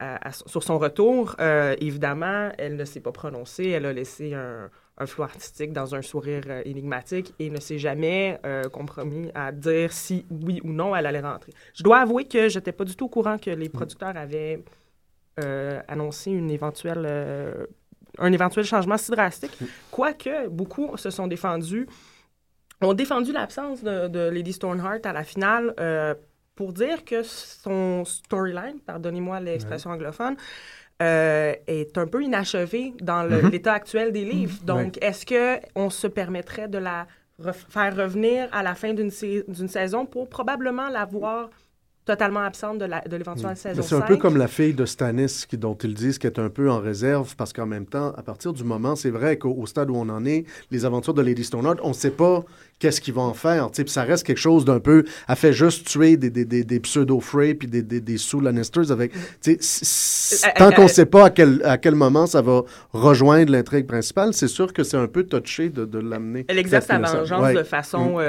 [0.01, 1.37] à- à- sur son retour.
[1.39, 5.95] Euh, évidemment, elle ne s'est pas prononcée, elle a laissé un, un flou artistique dans
[5.95, 10.73] un sourire euh, énigmatique et ne s'est jamais euh, compromis à dire si oui ou
[10.73, 11.53] non elle allait rentrer.
[11.75, 14.65] Je dois avouer que j'étais pas du tout au courant que les producteurs avaient
[15.89, 17.07] annoncé une éventuelle,
[18.19, 19.57] un éventuel changement si drastique.
[19.91, 21.87] Quoique, beaucoup se sont défendus,
[22.85, 26.15] ont défendu l'absence de, de Lady Stoneheart à la finale euh,
[26.55, 30.37] pour dire que son storyline, pardonnez-moi l'expression anglophone,
[31.03, 34.59] euh, est un peu inachevé dans le- l'état actuel des livres.
[34.65, 37.07] Donc, est-ce que on se permettrait de la
[37.71, 41.49] faire revenir à la fin d'une saison pour probablement la voir
[42.05, 44.07] totalement absente de de l'éventuelle saison Mais C'est un 5.
[44.09, 46.81] peu comme la fille de Stanis qui, dont ils disent qu'elle est un peu en
[46.81, 49.95] réserve parce qu'en même temps, à partir du moment, c'est vrai qu'au au stade où
[49.97, 52.45] on en est, les aventures de Lady Stoneheart, on ne sait pas
[52.81, 53.71] qu'est-ce qu'ils vont en faire.
[53.71, 55.05] tu sais, Puis ça reste quelque chose d'un peu.
[55.29, 59.13] Elle fait juste tuer des, des, des, des pseudo-Frey puis des, des, des sous-Lannisters avec.
[59.41, 59.59] c-
[60.45, 62.63] Euh, Tant euh, qu'on ne euh, sait pas à quel, à quel moment ça va
[62.93, 66.45] rejoindre l'intrigue principale, c'est sûr que c'est un peu touché de, de l'amener.
[66.49, 67.55] Elle exerce sa vengeance Ouais.
[67.55, 68.19] de façon Mm.
[68.19, 68.23] euh,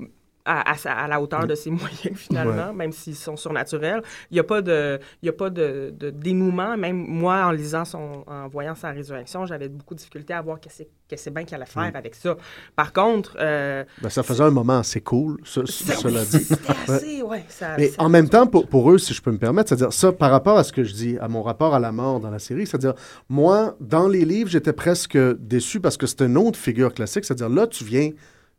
[0.00, 0.04] euh,
[0.44, 4.02] à, à sa- à la hauteur de ses moyens, finalement, même s'ils sont surnaturels.
[4.30, 6.76] Il n'y a pas de, il y a pas de, de dénouement.
[6.76, 10.58] Même moi, en lisant son, en voyant sa résurrection, j'avais beaucoup de difficulté à voir
[10.60, 11.96] qu'est-ce qu'est-ce bien qu'elle allait faire Mm.
[11.96, 12.36] avec ça.
[12.74, 16.48] Par contre, euh, Ben, ça faisait un moment assez cool, ce- c'est- cela dit.
[16.88, 19.38] assez, ouais, ça- Mais ça- en même temps, pour, pour eux, si je peux me
[19.38, 21.92] permettre, c'est-à-dire ça par rapport à ce que je dis, à mon rapport à la
[21.92, 22.94] mort dans la série, c'est-à-dire,
[23.28, 27.50] moi, dans les livres, j'étais presque déçu parce que c'était une autre figure classique, c'est-à-dire,
[27.50, 28.10] là, tu viens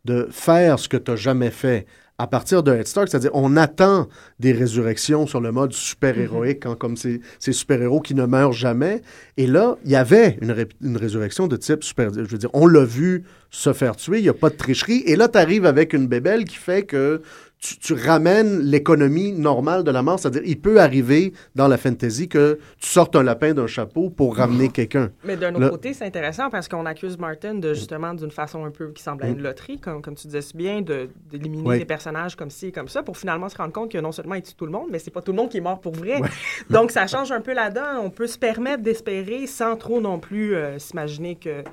[0.06, 1.86] de faire ce que tu n'as jamais fait
[2.20, 4.08] à partir de Head Start, c'est-à-dire, on attend
[4.40, 9.02] des résurrections sur le mode super-héroïque, hein, comme ces, ces super-héros qui ne meurent jamais.
[9.36, 12.14] Et là, il y avait une, ré- une résurrection de type super.
[12.14, 15.02] Je veux dire, on l'a vu se faire tuer, il n'y a pas de tricherie.
[15.08, 17.24] Et là, tu arrives avec une bébelle qui fait que
[17.64, 20.20] tu, tu ramènes l'économie normale de la mort.
[20.20, 24.36] C'est-à-dire, il peut arriver dans la fantasy que tu sortes un lapin d'un chapeau pour
[24.36, 25.12] ramener quelqu'un.
[25.24, 28.66] Mais d'un autre Là- côté, c'est intéressant parce qu'on accuse Martin de justement d'une façon
[28.66, 31.64] un peu qui semble à une loterie, comme, comme tu disais si bien, de- d'éliminer
[31.70, 31.80] Oui.
[31.80, 34.36] des personnages comme ci et comme ça pour finalement se rendre compte que non seulement
[34.36, 35.94] il tue tout le monde, mais c'est pas tout le monde qui est mort pour
[35.94, 36.20] vrai.
[36.70, 37.98] Donc ça change un peu la donne.
[38.04, 41.64] On peut se permettre d'espérer sans trop non plus euh, s'imaginer que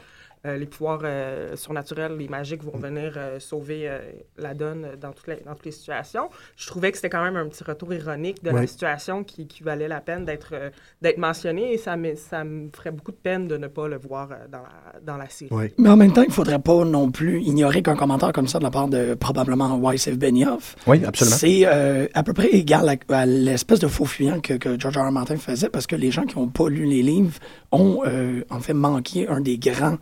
[0.44, 3.98] les pouvoirs euh, surnaturels, les magiques vont venir euh, sauver euh,
[4.38, 6.30] la donne dans toutes, les, dans toutes les situations.
[6.56, 8.62] Je trouvais que c'était quand même un petit retour ironique de Ouais.
[8.62, 10.70] la situation qui, qui valait la peine d'être euh,
[11.02, 13.98] d'être mentionné et ça me, ça me ferait beaucoup de peine de ne pas le
[13.98, 15.50] voir euh, dans, la, dans la série.
[15.78, 18.64] Mais en même temps, il faudrait pas non plus ignorer qu'un commentaire comme ça de
[18.64, 21.36] la part de probablement YSF Benioff, Oui, absolument.
[21.36, 24.96] c'est euh, à peu près égal à, à l'espèce de faux fuyant que, que George
[24.96, 25.02] R.
[25.08, 25.12] R.
[25.12, 27.38] Martin faisait parce que les gens qui n'ont pas lu les livres
[27.72, 29.98] ont euh, en fait manqué un des grands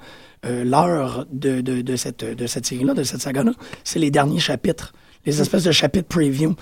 [0.47, 3.53] euh, leurres de, de, de cette, de cette série-là, de cette saga-là.
[3.83, 4.93] C'est les derniers chapitres.
[5.27, 6.55] Les espèces de chapitres preview.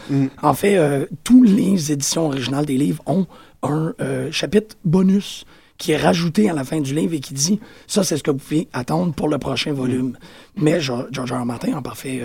[0.43, 3.27] En fait, euh, toutes les éditions originales des livres ont
[3.63, 5.45] un euh, chapitre bonus
[5.77, 8.31] qui est rajouté à la fin du livre et qui dit ça, c'est ce que
[8.31, 10.17] vous pouvez attendre pour le prochain volume.
[10.57, 11.45] Mais George R.
[11.45, 12.23] Martin, en parfait,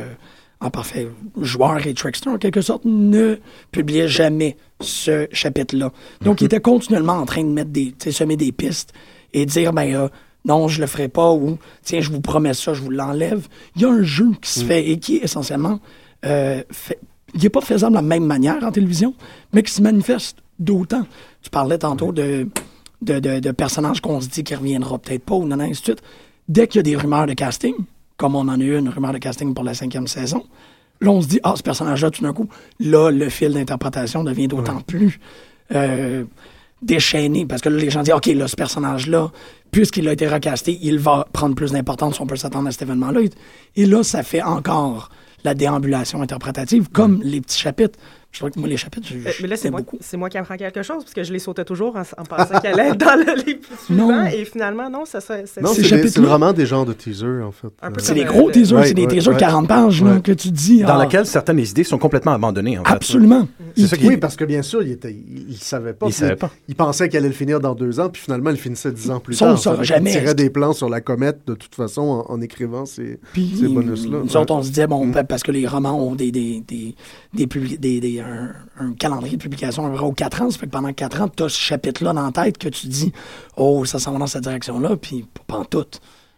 [0.62, 3.36] en parfait joueur et trickster, en quelque sorte, ne
[3.72, 5.92] publiait jamais ce chapitre-là.
[6.22, 8.94] Donc, il était continuellement en train de mettre des, semer des pistes
[9.34, 10.10] et dire, ben,
[10.46, 13.48] non, je le ferai pas, ou tiens, je vous promets ça, je vous l'enlève.
[13.76, 15.80] Il y a un jeu qui se fait et qui est essentiellement
[16.26, 17.00] euh, fait-
[17.34, 19.14] il n'est pas faisable de la même manière en télévision,
[19.54, 21.06] mais qui se manifeste d'autant.
[21.42, 22.48] Tu parlais tantôt de,
[23.02, 25.82] de, de- de personnages qu'on se dit qui reviendra peut-être pas, ou non, non, ainsi
[25.82, 26.02] de suite.
[26.50, 27.74] Dès qu'il y a des rumeurs de casting,
[28.18, 30.44] comme on en a eu une rumeur de casting pour la cinquième saison,
[31.00, 32.48] là, on se dit, ah, ce personnage-là, tout d'un coup,
[32.80, 35.20] là, le fil d'interprétation devient d'autant plus
[35.74, 36.26] euh,
[36.82, 39.32] déchaîné, parce que là, les gens disent, OK, là, ce personnage-là,
[39.72, 43.22] puisqu'il a été recasté, il va prendre plus d'importance, on peut s'attendre à cet événement-là.
[43.76, 45.10] Et là, ça fait encore
[45.44, 47.98] la déambulation interprétative, comme les petits chapitres.
[48.32, 49.98] Je trouve que moi, les chapitres, je, Euh, mais là, c'est moi, beaucoup.
[50.00, 52.60] c'est moi qui apprends quelque chose, parce que je les sautais toujours en, en pensant
[52.62, 54.26] qu'elle allait être dans le livre suivant, Non.
[54.28, 55.46] et finalement, non, ça serait...
[55.48, 57.68] ça- Non, Ces c'est des- c'est chapitres-là- vraiment des genres de teasers, en fait.
[57.82, 59.40] Un peu Euh, C'est des gros euh, teasers, ouais, c'est des ouais, teasers de ouais.
[59.40, 60.80] 40 pages là, que tu dis.
[60.82, 62.94] Dans ah, laquelle certaines des idées sont complètement abandonnées, en fait.
[62.94, 63.48] Absolument.
[63.76, 66.08] C'est ça qui Oui, est- parce que bien sûr, il il, il savait pas.
[66.08, 66.52] Il savait pas.
[66.70, 69.20] Il pensait qu'elle allait le finir dans deux ans, puis finalement, elle finissait dix ans
[69.20, 69.60] plus Ça, on tard.
[69.60, 70.12] Ça fait jamais.
[70.12, 74.20] tirait des plans sur la comète, de toute façon, en, en écrivant ces, bonus-là.
[74.24, 75.12] Nous autres, on se disait, bon, Mm.
[75.12, 76.32] pa- parce que les romans ont des,
[78.22, 80.50] un, un calendrier de publication près aux 4 ans.
[80.52, 82.88] Ça fait que pendant 4 ans, tu as ce chapitre-là dans la tête que tu
[82.88, 83.12] dis,
[83.58, 85.86] oh, ça s'en va dans cette direction-là, puis pas en tout.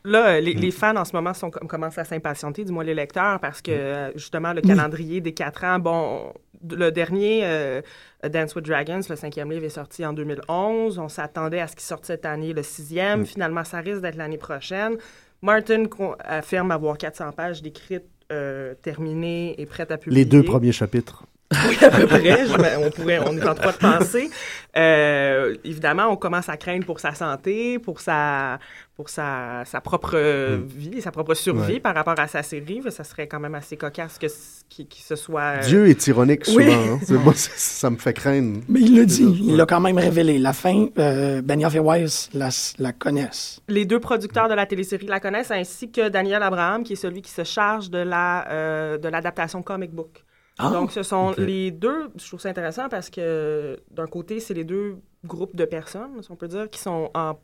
[0.06, 0.44] Là, euh, Mm.
[0.44, 3.62] les, les fans en ce moment sont, commencent à s'impatienter, du moins les lecteurs, parce
[3.62, 3.74] que Mm.
[3.76, 6.34] euh, justement, le calendrier des quatre ans, bon,
[6.70, 7.82] le dernier, euh,
[8.28, 11.00] Dance with Dragons, le cinquième livre, est sorti en 2011.
[11.00, 13.22] On s'attendait à ce qu'il sorte cette année, le sixième.
[13.22, 13.26] Mm.
[13.26, 14.98] Finalement, ça risque d'être l'année prochaine.
[15.42, 15.84] Martin
[16.24, 20.24] affirme avoir 400 pages d'écrites euh, terminées et prêtes à publier.
[20.24, 21.26] Les deux premiers chapitres.
[21.70, 22.46] Oui, à peu près.
[22.48, 24.30] Je on pourrait, on est en droit de penser.
[24.76, 28.58] Euh, évidemment, on commence à craindre pour sa santé, pour sa,
[28.96, 31.80] pour sa, sa propre euh, vie, sa propre survie Ouais.
[31.80, 32.82] par rapport à sa série.
[32.90, 34.28] Ça serait quand même assez cocasse que
[34.70, 35.58] qu'il se soit.
[35.58, 36.58] euh, Dieu est ironique souvent.
[36.66, 36.74] oui.
[36.74, 37.00] hein.
[37.24, 38.62] Moi, ça me fait craindre.
[38.68, 40.40] Mais il l'a dit, il l'a quand même révélé.
[40.40, 43.60] La fin, euh, Benioff et Weiss la, la connaissent.
[43.68, 47.22] Les deux producteurs de la télésérie la connaissent, ainsi que Daniel Abraham, qui est celui
[47.22, 50.24] qui se charge de la euh, de l'adaptation comic book.
[50.60, 54.54] Ah, Donc, ce sont les deux, je trouve ça intéressant parce que d'un côté, c'est
[54.54, 57.40] les deux groupes de personnes, si on peut dire, qui sont en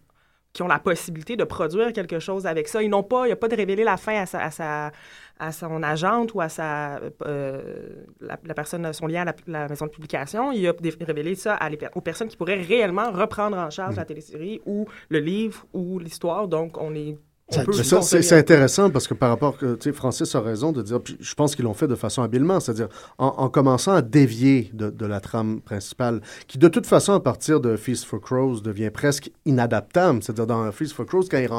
[0.54, 2.82] qui ont la possibilité de produire quelque chose avec ça.
[2.82, 4.92] Ils n'ont pas, il n'y a pas de révéler la fin à sa, à sa
[5.42, 9.68] à son agente ou à sa euh, la, la, personne son lien à la, la,
[9.70, 13.56] maison de publication, il a révélé ça à les, aux personnes qui pourraient réellement reprendre
[13.58, 14.00] en charge mmh.
[14.00, 16.50] la télésérie ou le livre ou l'histoire.
[16.50, 17.18] Donc on est
[17.52, 21.56] c'est intéressant parce que par rapport, tu sais, Francis a raison de dire, je pense
[21.56, 25.20] qu'ils l'ont fait de façon habilement, c'est-à-dire en, en, commençant à dévier de, de, la
[25.20, 30.22] trame principale, qui de toute façon, à partir de Feast for Crows, devient presque inadaptable.
[30.22, 31.50] C'est-à-dire dans Feast for Crows, quand il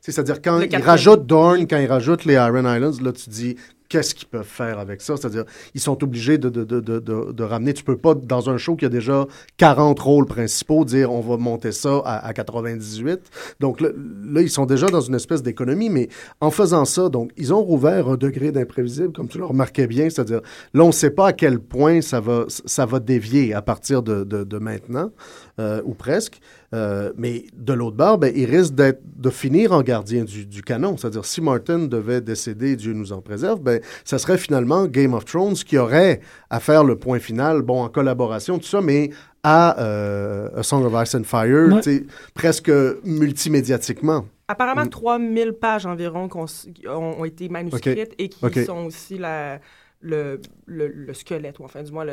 [0.00, 3.56] c'est-à-dire quand il rajoute Dorn, quand il rajoute les Iron Islands, là, tu dis,
[3.88, 5.16] qu'est-ce qu'ils peuvent faire avec ça?
[5.16, 5.44] C'est-à-dire,
[5.74, 7.72] ils sont obligés de, de, de, de, ramener.
[7.72, 11.36] Tu peux pas, dans un show qui a déjà 40 rôles principaux, dire on va
[11.36, 13.20] monter ça à, à 98.
[13.60, 13.88] Donc là,
[14.24, 16.08] là, ils sont déjà dans une espèce d'économie, mais
[16.40, 20.10] en faisant ça, donc, ils ont rouvert un degré d'imprévisible, comme tu le remarquais bien.
[20.10, 20.40] C'est-à-dire,
[20.74, 24.02] là, on ne sait pas à quel point ça va, ça va dévier à partir
[24.02, 25.10] de, de maintenant,
[25.58, 26.40] euh, ou presque.
[26.76, 30.96] Euh, mais de l'autre bord, ben, il risque de finir en gardien du, du canon.
[30.96, 35.24] C'est-à-dire, si Martin devait décéder, Dieu nous en préserve, ben, ça serait finalement Game of
[35.24, 39.10] Thrones qui aurait à faire le point final, bon, en collaboration, tout ça, mais
[39.42, 42.04] à euh, A Song of Ice and Fire, ouais.
[42.34, 42.70] presque
[43.04, 44.26] multimédiatiquement.
[44.48, 44.90] Apparemment, mm.
[44.90, 46.46] 3000 pages environ ont,
[46.88, 48.14] ont, été manuscrites okay.
[48.18, 48.64] et qui okay.
[48.64, 49.60] sont aussi la
[50.00, 52.04] le, le, le, squelette, ou enfin du moins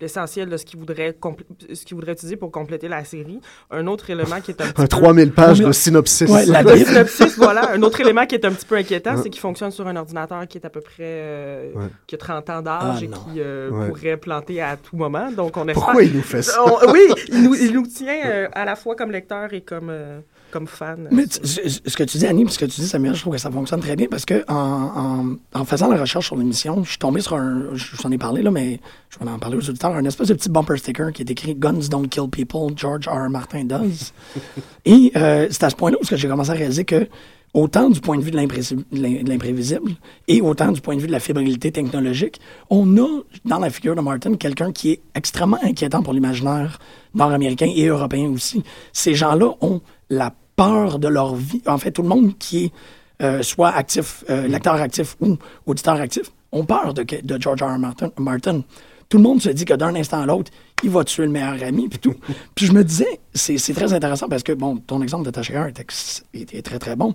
[0.00, 0.52] l'essentiel okay.
[0.52, 1.16] de ce qu'il voudrait,
[1.72, 3.40] ce qu voudrait utiliser pour compléter la série.
[3.70, 4.88] Un autre élément qui est un petit un peu...
[4.88, 6.28] 3000 pages de synopsis.
[6.28, 7.72] Ouais, la de synopsis, voilà.
[7.72, 10.46] Un autre élément qui est un petit peu inquiétant, c'est qu'il fonctionne sur un ordinateur
[10.48, 10.96] qui est à peu près...
[11.00, 11.86] Euh, ouais.
[12.06, 13.16] qui a 30 ans d'âge ah, et non.
[13.16, 13.88] qui euh, ouais.
[13.88, 15.30] pourrait planter à tout moment.
[15.30, 15.84] Donc on espère...
[15.84, 16.64] Pourquoi il nous fait ça?
[16.64, 19.90] On, oui, il nous, il nous tient euh, à la fois comme lecteur et comme
[19.90, 21.08] euh, comme fan.
[21.10, 23.40] Mais ce que tu dis, Annie, puis ce que tu dis, Samuel, je trouve que
[23.40, 26.90] ça fonctionne très bien parce que en, en, en faisant la recherche sur l'émission, je
[26.90, 27.66] suis tombé sur un.
[27.74, 28.80] Je vous en ai parlé, là, mais
[29.10, 29.94] je vais en parler aux auditeurs.
[29.94, 33.26] Un espèce de petit bumper sticker qui est écrit Guns don't kill people, George R.
[33.26, 33.30] R.
[33.30, 34.12] Martin does.
[34.84, 37.08] Et euh, c'est à ce point-là où j'ai commencé à réaliser que
[37.54, 39.92] autant du point de vue de l'imprévisible
[40.26, 43.94] et autant du point de vue de la fébrilité technologique, on a dans la figure
[43.94, 46.78] de Martin quelqu'un qui est extrêmement inquiétant pour l'imaginaire
[47.14, 48.62] nord-américain et européen aussi.
[48.92, 49.80] Ces gens-là ont
[50.10, 51.62] la peur de leur vie.
[51.66, 52.72] En fait, tout le monde qui est
[53.22, 57.04] euh, soit actif, euh, lecteur actif ou auditeur actif, ont peur de,
[57.40, 57.78] George R.
[57.78, 58.62] Martin.
[59.08, 60.50] Tout le monde se dit que d'un instant à l'autre,
[60.82, 62.14] il va tuer le meilleur ami, puis tout.
[62.54, 66.62] puis je me disais, c'est très intéressant parce que, bon, ton exemple de Tasha est,
[66.62, 67.14] très, très bon,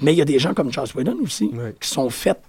[0.00, 1.50] mais il y a des gens comme Charles Whedon aussi
[1.80, 2.40] qui sont faits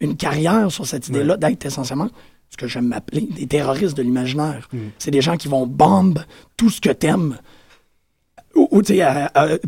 [0.00, 2.08] une carrière sur cette idée-là d'être essentiellement
[2.50, 4.68] ce que j'aime m'appeler des terroristes de l'imaginaire.
[4.72, 4.78] Mm.
[4.98, 6.22] C'est des gens qui vont bomber
[6.56, 7.38] tout ce que t'aimes
[8.54, 9.06] ou, ou tu sais,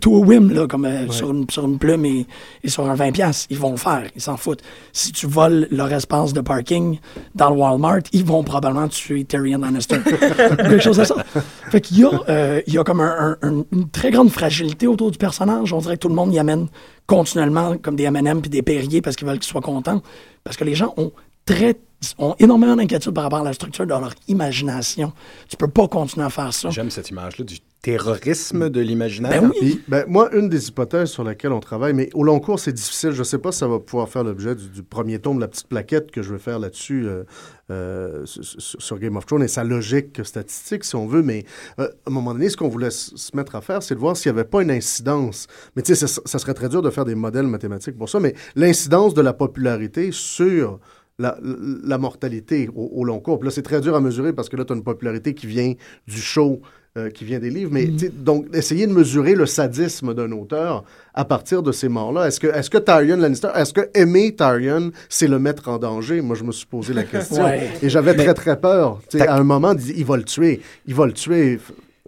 [0.01, 1.13] tout au whim, là, comme euh, ouais.
[1.13, 2.27] sur, une, sur une plume et,
[2.65, 4.63] et sur un 20$, piastres, ils vont le faire, ils s'en foutent.
[4.93, 6.99] Si tu voles leur espace de parking
[7.35, 9.99] dans le Walmart, ils vont probablement tuer Tyrion Lannister.
[10.57, 11.25] Quelque chose comme ça.
[11.71, 14.87] Fait qu'il y a, euh, il y a comme un, un, une très grande fragilité
[14.87, 15.73] autour du personnage.
[15.73, 16.69] On dirait que tout le monde y amène
[17.07, 20.03] continuellement comme des M&M puis des Perrier parce qu'ils veulent qu'il soit content.
[20.43, 21.13] Parce que les gens ont
[21.47, 21.77] très
[22.19, 25.13] ont énormément d'inquiétude par rapport à la structure de leur imagination.
[25.49, 26.71] Tu peux pas continuer à faire ça.
[26.71, 29.43] J'aime cette image-là du terrorisme de l'imaginaire?
[29.43, 29.83] Ben oui.
[29.89, 33.11] ben, moi, une des hypothèses sur laquelle on travaille, mais au long cours, c'est difficile.
[33.11, 35.49] Je ne sais pas si ça va pouvoir faire l'objet du, du, premier tome, la
[35.49, 37.25] petite plaquette que je vais faire là-dessus euh,
[37.71, 41.23] euh, sur Game of Thrones et sa logique statistique, si on veut.
[41.23, 41.45] Mais
[41.81, 44.17] euh, à un moment donné, ce qu'on voulait se mettre à faire, c'est de voir
[44.17, 45.49] s'il n'y avait pas une incidence.
[45.75, 48.21] Mais tu sais, ça, ça serait très dur de faire des modèles mathématiques pour ça,
[48.21, 50.79] mais l'incidence de la popularité sur
[51.19, 53.39] la, la, mortalité au, au, long cours.
[53.41, 55.47] Puis là, c'est très dur à mesurer parce que là, tu as une popularité qui
[55.47, 55.75] vient
[56.07, 56.63] du show,
[56.99, 57.71] euh, qui vient des livres.
[57.73, 62.29] Mais mm donc, essayer de mesurer le sadisme d'un auteur à partir de ces morts-là.
[62.29, 66.21] Est-ce que, est que Tyrion Lannister, est-ce que aimer Tyrion, c'est le mettre en danger?
[66.21, 67.45] Moi, je me suis posé la question.
[67.45, 67.71] ouais.
[67.83, 69.01] Et j'avais très, très peur.
[69.21, 70.61] À un moment, il va le tuer.
[70.87, 71.59] Il va le tuer.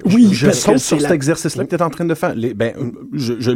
[0.04, 2.35] Oui, je saute sur cet exercice-là que tu es en train de faire.
[2.35, 2.72] Les, ben,
[3.12, 3.52] je, je,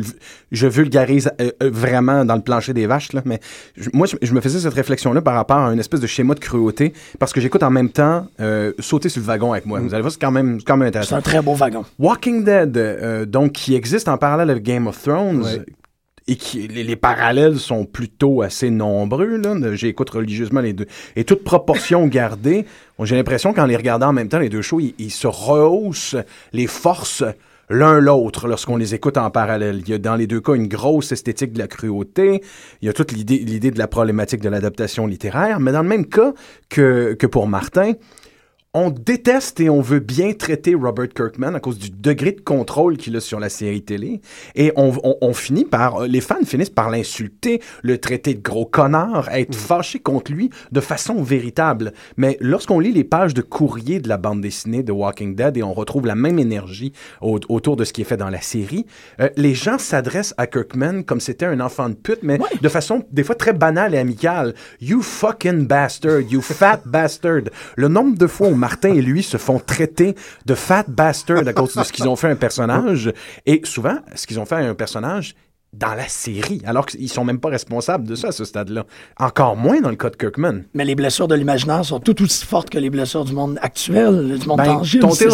[0.53, 3.41] je vulgarise euh, euh, vraiment dans le plancher des vaches, là, mais
[3.77, 6.35] je, moi, je, je, me faisais cette réflexion-là par rapport à une espèce de schéma
[6.35, 9.81] de cruauté, parce que j'écoute en même temps euh, sauter sur le wagon avec moi.
[9.81, 9.89] Mm.
[9.89, 11.17] Vous allez voir, c'est quand même, quand même intéressant.
[11.17, 11.85] C'est un très beau wagon.
[11.99, 15.45] Walking Dead, euh, donc, qui existe en parallèle avec Game of Thrones,
[16.29, 19.41] et qui les, les, parallèles sont plutôt assez nombreux.
[19.75, 20.87] J'écoute religieusement les deux.
[21.17, 22.67] Et toute proportion gardée,
[23.03, 26.17] j'ai l'impression qu'en les regardant en même temps, les deux shows, ils, ils se rehaussent
[26.53, 27.25] les forces
[27.71, 29.83] l'un l'autre lorsqu'on les écoute en parallèle.
[29.85, 32.43] Il y a dans les deux cas une grosse esthétique de la cruauté,
[32.83, 35.89] il y a toute l'idée, l'idée de la problématique de l'adaptation littéraire, mais dans le
[35.89, 36.33] même cas
[36.69, 37.93] que, que pour Martin,
[38.75, 42.99] on déteste et on veut bien traiter Robert Kirkman à cause du degré de contrôle
[42.99, 44.21] qu'il a sur la série télé.
[44.55, 48.67] Et on, on- on finit par, les fans finissent par l'insulter, le traiter de gros
[48.67, 51.95] connard, être fâchés contre lui de façon véritable.
[52.19, 55.63] Mais lorsqu'on lit les pages de courrier de la bande dessinée de Walking Dead et
[55.63, 58.85] on retrouve la même énergie au- autour de ce qui est fait dans la série,
[59.21, 63.03] euh, les gens s'adressent à Kirkman comme c'était un enfant de pute, mais de façon
[63.13, 64.55] des fois très banale et amicale.
[64.83, 67.45] You fucking bastard, you fat bastard.
[67.77, 70.15] Le nombre de fois où Martin et lui se font traiter
[70.47, 73.13] de fat bastard à cause de ce qu'ils ont fait à un personnage,
[73.47, 75.35] et souvent, ce qu'ils ont fait à un personnage
[75.75, 78.87] dans la série, alors qu'ils sont même pas responsables de ça à ce stade-là.
[79.19, 80.63] Encore moins dans le cas de Kirkman.
[80.73, 84.39] Mais les blessures de l'imaginaire sont tout aussi fortes que les blessures du monde actuel,
[84.39, 85.03] du monde Ben, tangible.
[85.03, 85.29] ton ça.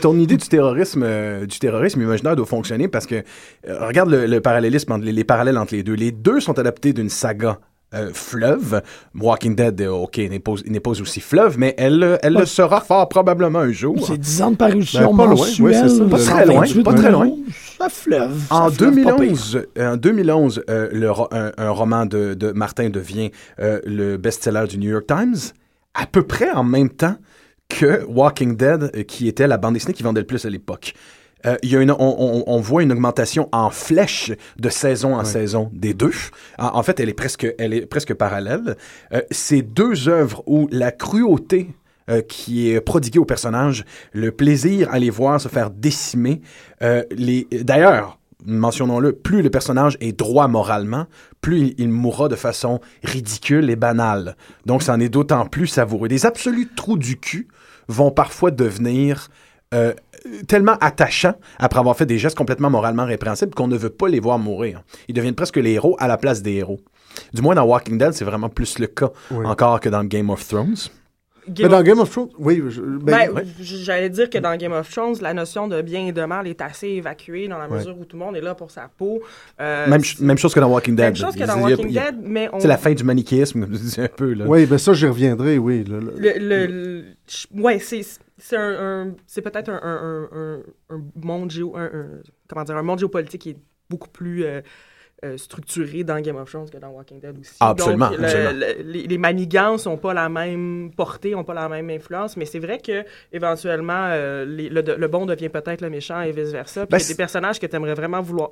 [0.00, 3.22] ton idée du terrorisme, euh, du terrorisme imaginaire doit fonctionner parce que
[3.68, 5.94] euh, regarde le, le parallélisme, entre les, les parallèles entre les deux.
[5.94, 7.60] Les deux sont adaptés d'une saga.
[7.94, 8.82] Euh, fleuve,
[9.18, 13.60] Walking Dead, euh, ok, n'est pas, aussi fleuve, mais elle, elle le sera fort probablement
[13.60, 13.96] un jour.
[14.06, 16.04] C'est 10 ans de parution Ben, pas loin, oui, ça.
[16.10, 17.30] Pas très loin, 128 pas très loin.
[17.78, 18.36] Ça fleuve.
[18.50, 19.16] En ça fleuve pas pire.
[19.16, 23.80] 2011, euh, en 2011 euh, le ro- un, un roman de, de Martin devient euh,
[23.86, 25.36] le best-seller du New York Times,
[25.94, 27.16] à peu près en même temps
[27.68, 30.94] que Walking Dead, qui était la bande dessinée qui vendait le plus à l'époque.
[31.46, 35.14] Euh, il y a une, on, on- on voit une augmentation en flèche de saison
[35.14, 36.12] en saison des deux.
[36.58, 38.76] En, en fait, elle est presque, elle est presque parallèle.
[39.12, 41.70] Euh, c'est deux œuvres où la cruauté
[42.10, 46.40] euh, qui est prodiguée au personnage, le plaisir à les voir se faire décimer.
[47.10, 51.06] les, d'ailleurs, mentionnons-le, plus le personnage est droit moralement,
[51.40, 54.36] plus il, il mourra de façon ridicule et banale.
[54.66, 56.08] Donc, c'en est d'autant plus savoureux.
[56.08, 57.48] Des absolus trous du cul
[57.88, 59.28] vont parfois devenir
[59.74, 59.92] euh,
[60.46, 64.20] tellement attachants après avoir fait des gestes complètement moralement répréhensibles qu'on ne veut pas les
[64.20, 64.82] voir mourir.
[65.08, 66.80] Ils deviennent presque les héros à la place des héros.
[67.32, 69.44] Du moins, dans Walking Dead, c'est vraiment plus le cas Oui.
[69.46, 70.76] encore que dans Game of Thrones.
[71.58, 72.62] Mais dans of- Game of Thrones, oui.
[72.68, 76.12] je- ben, Ben, J'allais dire que dans Game of Thrones, la notion de bien et
[76.12, 78.70] de mal est assez évacuée dans la mesure où tout le monde est là pour
[78.70, 79.22] sa peau.
[79.58, 81.06] Euh, Même, ch- même chose que dans Walking Dead.
[81.06, 82.60] même chose que dans a- Walking a- Dead, mais on...
[82.60, 83.66] C'est la fin du manichéisme,
[83.98, 84.34] un peu.
[84.34, 84.44] Là.
[84.46, 85.84] oui, ben ça, j'y reviendrai, oui.
[85.84, 87.04] le- le- Le,
[87.54, 88.02] ouais, c'est
[88.38, 91.76] c'est un, un- c'est peut-être un, un, un, un- monde géo,
[92.48, 93.58] comment dire, un monde géopolitique qui est
[93.90, 94.62] beaucoup plus euh,
[95.24, 97.54] euh, structuré dans Game of Thrones que dans Walking Dead aussi.
[97.58, 98.50] Ah, absolument, Donc, le- absolument.
[98.52, 102.44] le- les, les manigances n'ont pas la même portée, n'ont pas la même influence, mais
[102.44, 106.50] c'est vrai que éventuellement euh, les- le, le bon devient peut-être le méchant et vice
[106.52, 106.82] versa.
[106.86, 108.50] Puis Ben, il y a c'est- des personnages que tu aimerais vraiment vouloir,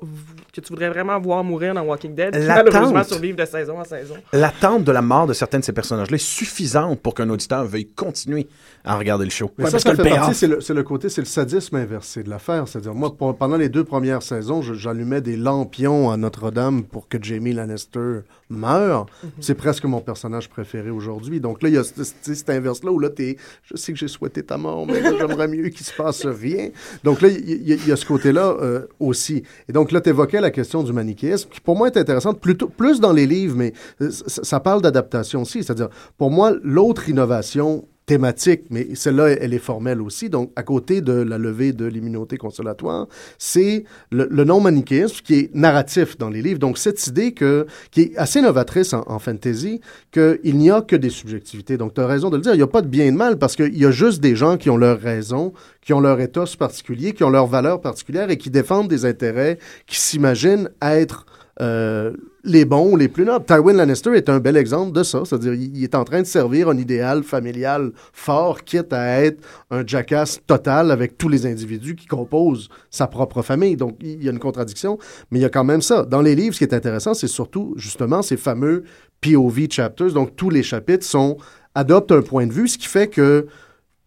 [0.53, 2.65] que tu voudrais vraiment voir mourir dans Walking Dead, qui L'attente.
[2.73, 4.15] malheureusement survivent de saison en saison.
[4.33, 7.87] L'attente de la mort de certains de ces personnages-là est suffisante pour qu'un auditeur veuille
[7.87, 8.47] continuer
[8.83, 9.51] à regarder le show.
[9.57, 11.77] Mais Ouais, ça, parce ça que le fait partie, c'est le, côté, c'est le sadisme
[11.77, 12.67] inversé de l'affaire.
[12.67, 17.17] C'est-à-dire, moi, pour- pendant les deux premières saisons, j'allumais des lampions à Notre-Dame pour que
[17.21, 19.05] Jamie Lannister meure.
[19.39, 21.39] C'est presque mon personnage préféré aujourd'hui.
[21.39, 23.99] Donc là, il y a ce- ce- cet inverse-là où là, t'es, je sais que
[23.99, 26.69] j'ai souhaité ta mort, mais j'aimerais mieux qu'il se passe rien.
[27.03, 29.43] Donc là, il y, a- il y a ce côté-là euh, aussi.
[29.69, 32.67] Et donc là, tu évoquais la question du manichéisme, qui pour moi est intéressante, plutôt,
[32.69, 35.63] plus dans les livres, mais euh, ça parle d'adaptation aussi.
[35.63, 40.29] C'est-à-dire, pour moi, l'autre innovation thématique, mais celle-là, elle est formelle aussi.
[40.29, 46.17] Donc, à côté de la levée de l'immunité consolatoire, c'est le, non-manichéisme qui est narratif
[46.17, 46.57] dans les livres.
[46.57, 51.09] Donc, cette idée que, qui est assez novatrice en, fantasy, qu'il n'y a que des
[51.09, 51.77] subjectivités.
[51.77, 53.17] Donc, tu as raison de le dire, il n'y a pas de bien et de
[53.17, 56.21] mal parce qu'il y a juste des gens qui ont leur raison, qui ont leur
[56.21, 61.25] ethos particulier, qui ont leurs valeurs particulières et qui défendent des intérêts qui s'imaginent être
[61.59, 63.45] euh, les bons ou les plus nobles.
[63.45, 65.23] Tywin Lannister est un bel exemple de ça.
[65.25, 69.85] C'est-à-dire, il, est en train de servir un idéal familial fort, quitte à être un
[69.85, 73.75] jackass total avec tous les individus qui composent sa propre famille.
[73.75, 74.97] Donc, il y a une contradiction,
[75.31, 76.03] mais il y a quand même ça.
[76.03, 78.83] Dans les livres, ce qui est intéressant, c'est surtout, justement, ces fameux
[79.21, 80.13] POV chapters.
[80.13, 81.37] Donc, tous les chapitres sont
[81.75, 83.47] adoptent un point de vue, ce qui fait que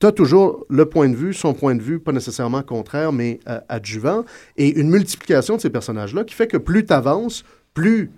[0.00, 3.38] tu as toujours le point de vue, son point de vue, pas nécessairement contraire, mais
[3.48, 4.24] euh, adjuvant,
[4.56, 8.10] et une multiplication de ces personnages-là qui fait que plus tu avances, plus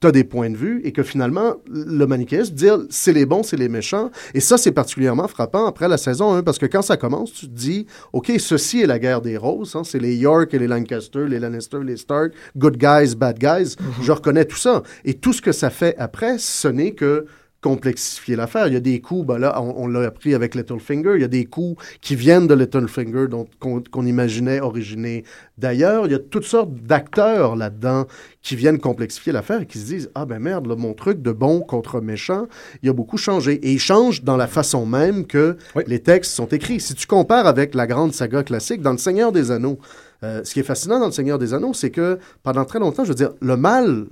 [0.00, 3.42] tu as des points de vue et que finalement, le manichéisme, dire c'est les bons,
[3.42, 6.80] c'est les méchants, et ça, c'est particulièrement frappant après la saison 1, parce que quand
[6.80, 10.16] ça commence, tu te dis, OK, ceci est la guerre des roses, hein, c'est les
[10.16, 14.56] York et les Lancaster, les Lannister, les Stark, good guys, bad guys, je reconnais tout
[14.56, 14.82] ça.
[15.04, 17.26] Et tout ce que ça fait après, ce n'est que
[17.60, 18.68] complexifier l'affaire.
[18.68, 21.24] Il y a des coups, ben là, on, on l'a appris avec Littlefinger, il y
[21.24, 23.26] a des coups qui viennent de Littlefinger
[23.58, 25.24] qu'on, imaginait originer
[25.58, 26.06] d'ailleurs.
[26.06, 28.06] Il y a toutes sortes d'acteurs là-dedans
[28.42, 31.32] qui viennent complexifier l'affaire et qui se disent, ah ben merde, là, mon truc de
[31.32, 32.46] bon contre méchant,
[32.82, 33.54] il a beaucoup changé.
[33.54, 35.82] Et il change dans la façon même que Oui.
[35.86, 36.78] les textes sont écrits.
[36.80, 39.78] Si tu compares avec la grande saga classique, dans Le Seigneur des Anneaux,
[40.22, 43.04] euh, ce qui est fascinant dans Le Seigneur des Anneaux, c'est que pendant très longtemps,
[43.04, 44.06] je veux dire, le mal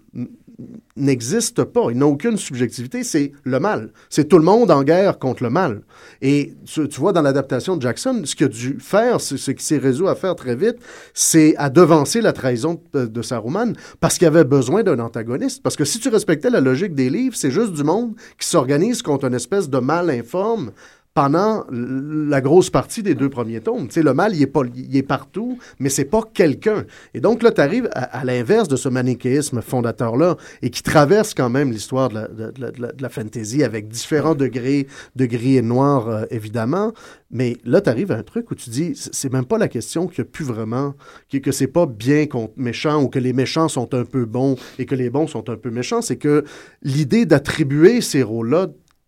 [0.96, 1.86] n'existe pas.
[1.90, 3.02] Il n'a aucune subjectivité.
[3.02, 3.92] C'est le mal.
[4.09, 5.82] C'est tout le monde en guerre contre le mal.
[6.22, 9.78] Et tu, vois, dans l'adaptation de Jackson, ce qu'il a dû faire, ce qui s'est
[9.78, 10.76] résolu à faire très vite,
[11.12, 15.62] c'est à devancer la trahison de, de Saruman parce qu'il avait besoin d'un antagoniste.
[15.62, 19.02] Parce que si tu respectais la logique des livres, c'est juste du monde qui s'organise
[19.02, 20.70] contre une espèce de mal informe
[21.14, 23.86] pendant la grosse partie des deux premiers tomes.
[23.86, 26.84] Tu sais, le mal, il est, pas, il est partout, mais c'est pas quelqu'un.
[27.14, 31.50] Et donc là, tu arrives à, l'inverse de ce manichéisme fondateur-là et qui traverse quand
[31.50, 36.08] même l'histoire de la, de, de la- fantasy avec différents degrés de gris et noir,
[36.08, 36.92] euh, évidemment.
[37.30, 40.08] Mais là, tu arrives à un truc où tu dis, c'est même pas la question
[40.08, 40.94] qu'il n'y a plus vraiment,
[41.30, 44.56] que, que c'est pas bien contre méchant ou que les méchants sont un peu bons
[44.80, 46.02] et que les bons sont un peu méchants.
[46.02, 46.44] C'est que
[46.82, 48.66] l'idée d'attribuer ces rôles-là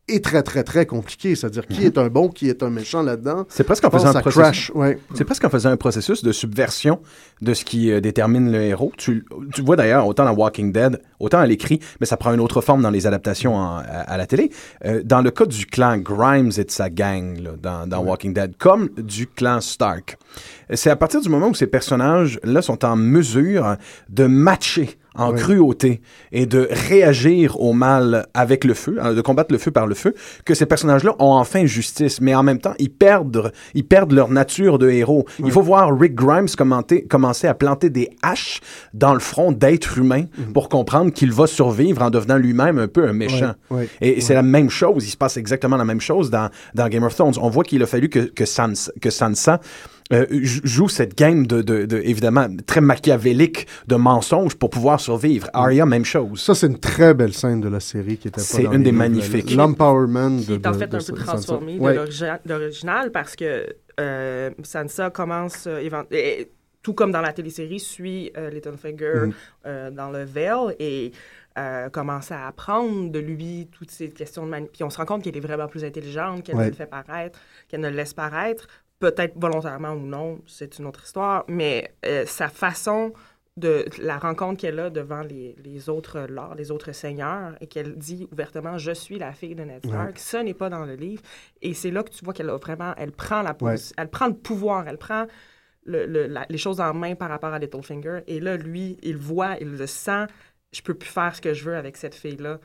[0.08, 1.34] est très, très, très compliquée.
[1.34, 3.44] C'est-à-dire qui est un bon, qui est un méchant là-dedans.
[3.48, 4.40] C'est presque en faisant un processus.
[4.40, 4.72] crash.
[4.74, 4.98] Ouais.
[5.14, 7.00] C'est presque en faisant un processus de subversion
[7.42, 8.92] de ce qui euh, détermine le héros.
[8.96, 12.40] Tu, tu vois d'ailleurs, autant dans Walking Dead, autant à l'écrit, mais ça prend une
[12.40, 14.50] autre forme dans les adaptations en- à, à la télé.
[14.84, 18.32] Euh, dans le cas du clan Grimes et de sa gang là, dans, dans Walking
[18.32, 20.16] Dead, comme du clan Stark,
[20.72, 23.76] c'est à partir du moment où ces personnages-là sont en mesure
[24.08, 25.38] de matcher en Oui.
[25.38, 26.00] cruauté
[26.32, 29.94] et de réagir au mal avec le feu, hein, de combattre le feu par le
[29.94, 30.14] feu,
[30.44, 34.28] que ces personnages-là ont enfin justice, mais en même temps, ils perdent, ils perdent leur
[34.28, 35.24] nature de héros.
[35.44, 38.60] Il faut voir Rick Grimes commenter- commencer à planter des haches
[38.94, 40.52] dans le front d'êtres humains Mhm.
[40.52, 43.52] pour comprendre qu'il va survivre en devenant lui-même un peu un méchant.
[43.70, 46.88] Ouais, Et c'est la même chose, il se passe exactement la même chose dans, dans
[46.88, 47.34] Game of Thrones.
[47.40, 49.60] On voit qu'il a fallu que, que, Sansa, que Sansa
[50.12, 55.48] euh, joue cette game de, de, de, évidemment, très machiavélique de mensonges pour pouvoir survivre.
[55.52, 56.40] Arya, même chose.
[56.40, 58.92] Ça, c'est une très belle scène de la série qui était pas C'est une des
[58.92, 59.50] magnifiques.
[59.50, 61.94] L'empowerment qui de, est en fait de un peu transformé de Ouais.
[61.94, 63.66] l'origi- de l'original parce que
[63.98, 66.44] euh, Sansa commence, euh,
[66.82, 69.30] tout comme dans la télésérie, suit euh, Littlefinger
[69.66, 71.10] euh, dans le Vale et
[71.58, 75.24] euh, commence à apprendre de lui toutes ces questions de Puis on se rend compte
[75.24, 76.66] qu'elle est vraiment plus intelligente, qu'elle Ouais.
[76.66, 78.66] ne le fait paraître, qu'elle ne le laisse paraître,
[78.98, 83.12] peut-être volontairement ou non, c'est une autre histoire, mais euh, sa façon
[83.56, 87.96] de la rencontre qu'elle a devant les, les autres lords, les autres seigneurs, et qu'elle
[87.96, 90.18] dit ouvertement Je suis la fille de Ned Stark.
[90.18, 91.22] Ça n'est pas dans le livre.
[91.62, 93.76] Et c'est là que tu vois qu'elle a vraiment, elle prend la Ouais.
[93.96, 95.26] elle prend le pouvoir, elle prend
[95.84, 98.20] le- le- la- les choses en main par rapport à Littlefinger.
[98.26, 100.26] Et là, lui, il voit, il le sent.
[100.72, 102.58] Je peux plus faire ce que je veux avec cette fille-là.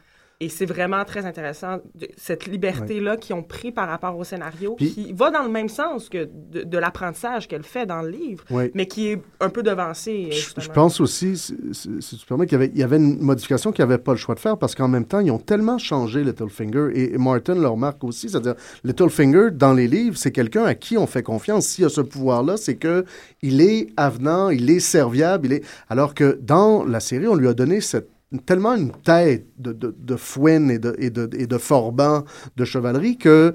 [0.44, 4.74] Et c'est vraiment très intéressant, de- cette liberté-là qu'ils ont pris par rapport au scénario,
[4.76, 8.10] Puis- qui va dans le même sens que de, de l'apprentissage qu'elle fait dans le
[8.10, 8.72] livre, Ouais.
[8.74, 10.30] mais qui est un peu devancé.
[10.58, 11.56] Je, pense aussi, si,
[12.02, 14.18] si- tu permets, qu'il y avait, il y avait une modification qu'ils n'avaient pas le
[14.18, 17.56] choix de faire parce qu'en même temps, ils ont tellement changé Littlefinger et, et Martin
[17.56, 21.68] le remarque aussi, c'est-à-dire Littlefinger, dans les livres, c'est quelqu'un à qui on fait confiance.
[21.68, 23.06] S'il a ce pouvoir-là, c'est que
[23.42, 25.64] il est avenant, il est serviable, il est...
[25.90, 28.10] alors que dans la série, on lui a donné cette
[28.40, 32.24] tellement une tête de, de, de fouine et de, et, de, et de forban
[32.56, 33.54] de chevalerie que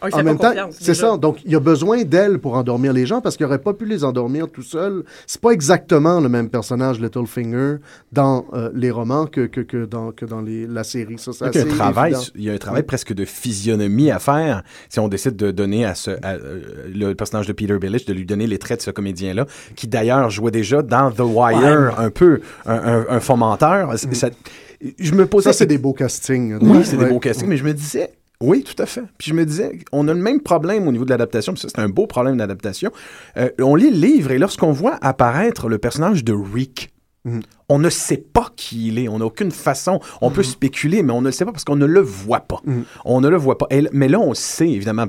[0.00, 1.16] Ah, en même temps, c'est ça.
[1.16, 3.84] Donc, il y a besoin d'elle pour endormir les gens parce qu'il n'aurait pas pu
[3.84, 5.02] les endormir tout seul.
[5.26, 7.76] C'est pas exactement le même personnage, Littlefinger,
[8.12, 11.18] dans euh, les romans que, que, que dans, que dans les, la série.
[11.18, 14.10] Ça, Donc, il y a un travail, il y a un travail presque de physionomie
[14.10, 16.60] à faire si on décide de donner à ce à, euh,
[16.94, 20.30] le personnage de Peter Billich de lui donner les traits de ce comédien-là, qui d'ailleurs
[20.30, 23.98] jouait déjà dans The Wire un peu un, un, un fomenteur.
[23.98, 24.30] C'est- ça-
[24.98, 25.52] je me posais Mm.
[25.52, 26.56] Ça, c'est des beaux castings.
[26.60, 28.10] oui, c'est des beaux castings, mais je me disais,
[28.40, 29.02] oui, tout à fait.
[29.18, 31.68] Puis je me disais, on a le même problème au niveau de l'adaptation, puis ça,
[31.68, 32.92] c'est un beau problème d'adaptation.
[33.36, 36.92] Euh, on lit le livre et lorsqu'on voit apparaître le personnage de Rick,
[37.24, 37.42] Mhm.
[37.68, 40.00] on ne sait pas qui il est, on n'a aucune façon.
[40.22, 42.60] On peut spéculer, mais on ne le sait pas parce qu'on ne le voit pas.
[42.64, 42.84] Mhm.
[43.04, 43.66] On ne le voit pas.
[43.70, 45.06] Et mais là, on sait, évidemment,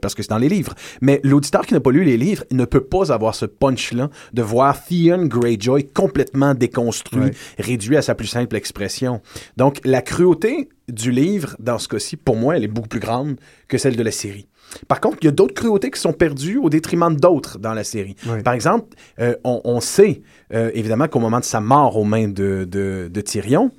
[0.00, 0.74] parce que c'est dans les livres.
[1.00, 4.42] Mais l'auditeur qui n'a pas lu les livres ne peut pas avoir ce punch-là de
[4.42, 9.20] voir Theon Greyjoy complètement déconstruit, réduit à sa plus simple expression.
[9.56, 13.36] Donc, la cruauté du livre, dans ce cas-ci, pour moi, elle est beaucoup plus grande
[13.68, 14.48] que celle de la série.
[14.86, 17.84] Par contre, il y a d'autres cruautés qui sont perdues au détriment d'autres dans la
[17.84, 18.16] série.
[18.42, 22.28] Par exemple, euh, on, on sait, euh, évidemment, qu'au moment de sa mort aux mains
[22.28, 23.70] de, de, de Tyrion,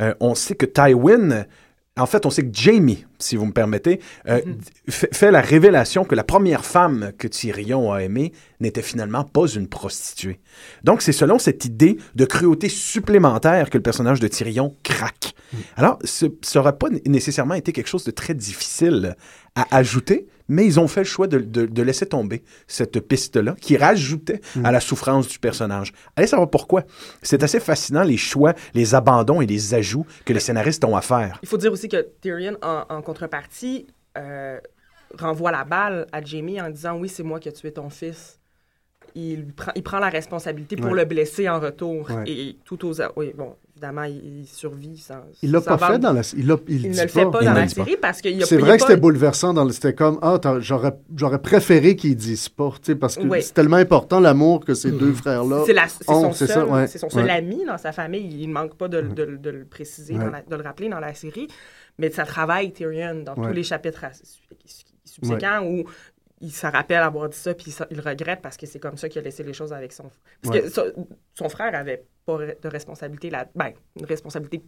[0.00, 1.44] euh, on sait que Tywin,
[1.98, 4.40] en fait, on sait que Jamie, si vous me permettez, euh,
[4.88, 9.48] fait, fait la révélation que la première femme que Tyrion a aimée n'était finalement pas
[9.48, 10.38] une prostituée.
[10.84, 15.34] Donc, c'est selon cette idée de cruauté supplémentaire que le personnage de Tyrion craque.
[15.76, 19.16] Alors, ce n'aurait pas né- nécessairement été quelque chose de très difficile
[19.56, 23.54] à ajouter, mais ils ont fait le choix de, de- de laisser tomber cette piste-là
[23.60, 25.92] qui rajoutait à la souffrance du personnage.
[26.16, 26.84] Allez savoir pourquoi.
[27.22, 31.00] C'est assez fascinant les choix, les abandons et les ajouts que les scénaristes ont à
[31.02, 31.38] faire.
[31.42, 33.86] Il faut dire aussi que Tyrion, en, en contrepartie,
[34.16, 34.58] euh,
[35.18, 38.38] renvoie la balle à Jamie en disant Oui, c'est moi qui ai tué ton fils.
[39.14, 40.98] Il prend, il prend la responsabilité pour Ouais.
[40.98, 42.08] le blesser en retour.
[42.10, 42.24] Ouais.
[42.26, 42.94] Et tout aux.
[43.16, 45.20] Oui, bon, évidemment, il, il survit sans.
[45.42, 47.52] Il l'a pas fait dans la il, il, Il ne le fait pas Il dans
[47.54, 47.84] la dit pas.
[47.84, 49.54] série parce qu'il y a C'est il vrai que c'était bouleversant.
[49.54, 53.22] Dans le- C'était comme, ah, j'aurais, j'aurais préféré qu'ils disent pas, tu sais, parce que
[53.22, 53.42] Oui.
[53.42, 55.62] c'est tellement important l'amour que ces deux frères-là.
[55.66, 57.30] C'est, la- c'est ont, son c'est seul, ça, ouais, c'est son seul ouais.
[57.30, 58.42] ami dans sa famille.
[58.42, 60.30] Il ne manque pas de, de- de le préciser, dans Ouais.
[60.32, 61.48] la- de le rappeler dans la série.
[61.98, 63.48] Mais ça travaille Tyrion dans Ouais.
[63.48, 64.10] tous les chapitres à-
[65.04, 65.84] subséquents où
[66.40, 69.08] il se rappelle avoir dit ça, puis ça- il regrette parce que c'est comme ça
[69.08, 70.04] qu'il a laissé les choses avec son
[70.42, 70.62] Parce Ouais.
[70.62, 70.84] que son,
[71.34, 74.58] son frère avait pas de responsabilité, là, ben, une responsabilité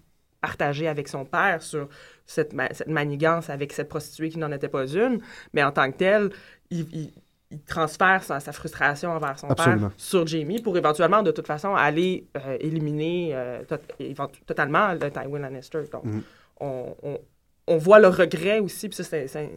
[0.40, 1.88] partagée avec son père sur
[2.24, 5.20] cette, ma- cette manigance avec cette prostituée qui n'en était pas une,
[5.52, 6.30] mais en tant que tel,
[6.70, 7.12] il, il-
[7.52, 9.88] il transfère sa, sa frustration envers son Absolument.
[9.88, 15.10] père sur Jamie pour éventuellement, de toute façon, aller euh, éliminer euh, tot- totalement le
[15.10, 15.82] Tywin Lannister.
[15.92, 16.22] Donc, Mhm.
[16.60, 17.20] on, on-
[17.66, 19.50] on voit le regret aussi, puis ça, c'est-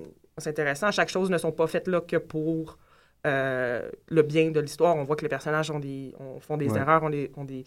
[0.47, 0.89] intéressant.
[0.91, 2.77] Chaque chose ne sont pas faites là que pour
[3.25, 4.97] euh, le bien de l'histoire.
[4.97, 6.79] On voit que les personnages ont des, ont- font des Ouais.
[6.79, 7.63] erreurs, ont des, ont, des,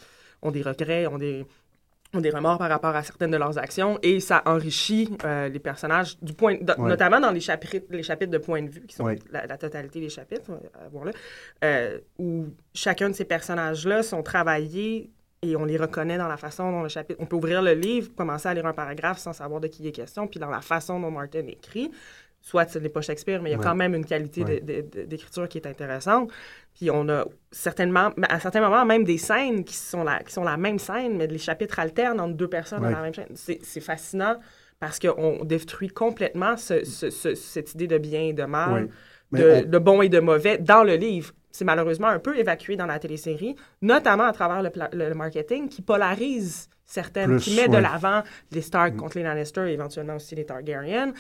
[0.47, 1.45] ont des regrets, ont des,
[2.15, 5.59] ont des remords par rapport à certaines de leurs actions, et ça enrichit euh, les
[5.59, 6.89] personnages, du point, de- Ouais.
[6.89, 9.19] notamment dans les chapitres, les chapitres de point de vue, qui sont Ouais.
[9.31, 11.13] la, la totalité des chapitres, euh,
[11.65, 15.11] euh, où chacun de ces personnages-là sont travaillés
[15.43, 17.21] et on les reconnaît dans la façon dont le chapitre...
[17.23, 19.89] On peut ouvrir le livre, commencer à lire un paragraphe sans savoir de qui il
[19.89, 21.91] est question, puis dans la façon dont Martin écrit,
[22.49, 23.65] soit ce n'est pas Shakespeare, mais il y a Ouais.
[23.65, 24.61] quand même une qualité Ouais.
[24.61, 26.31] d'écriture qui est intéressante.
[26.75, 30.45] Puis on a certainement, à certains moments, même des scènes qui sont la, qui sont
[30.45, 33.35] la même scène, mais les chapitres alternent entre deux personnes dans la même scène.
[33.35, 34.37] C'est fascinant
[34.79, 38.91] parce qu'on détruit complètement ce- ce- ce- cette idée de bien et de mal,
[39.33, 41.33] de, on- de bon et de mauvais dans le livre.
[41.51, 46.69] C'est malheureusement un peu évacué dans la télésérie, notamment à travers le, marketing qui polarise
[46.85, 48.23] certaines, Plus, qui met de l'avant
[48.53, 51.13] les Stark contre les Lannister et éventuellement aussi les Targaryen.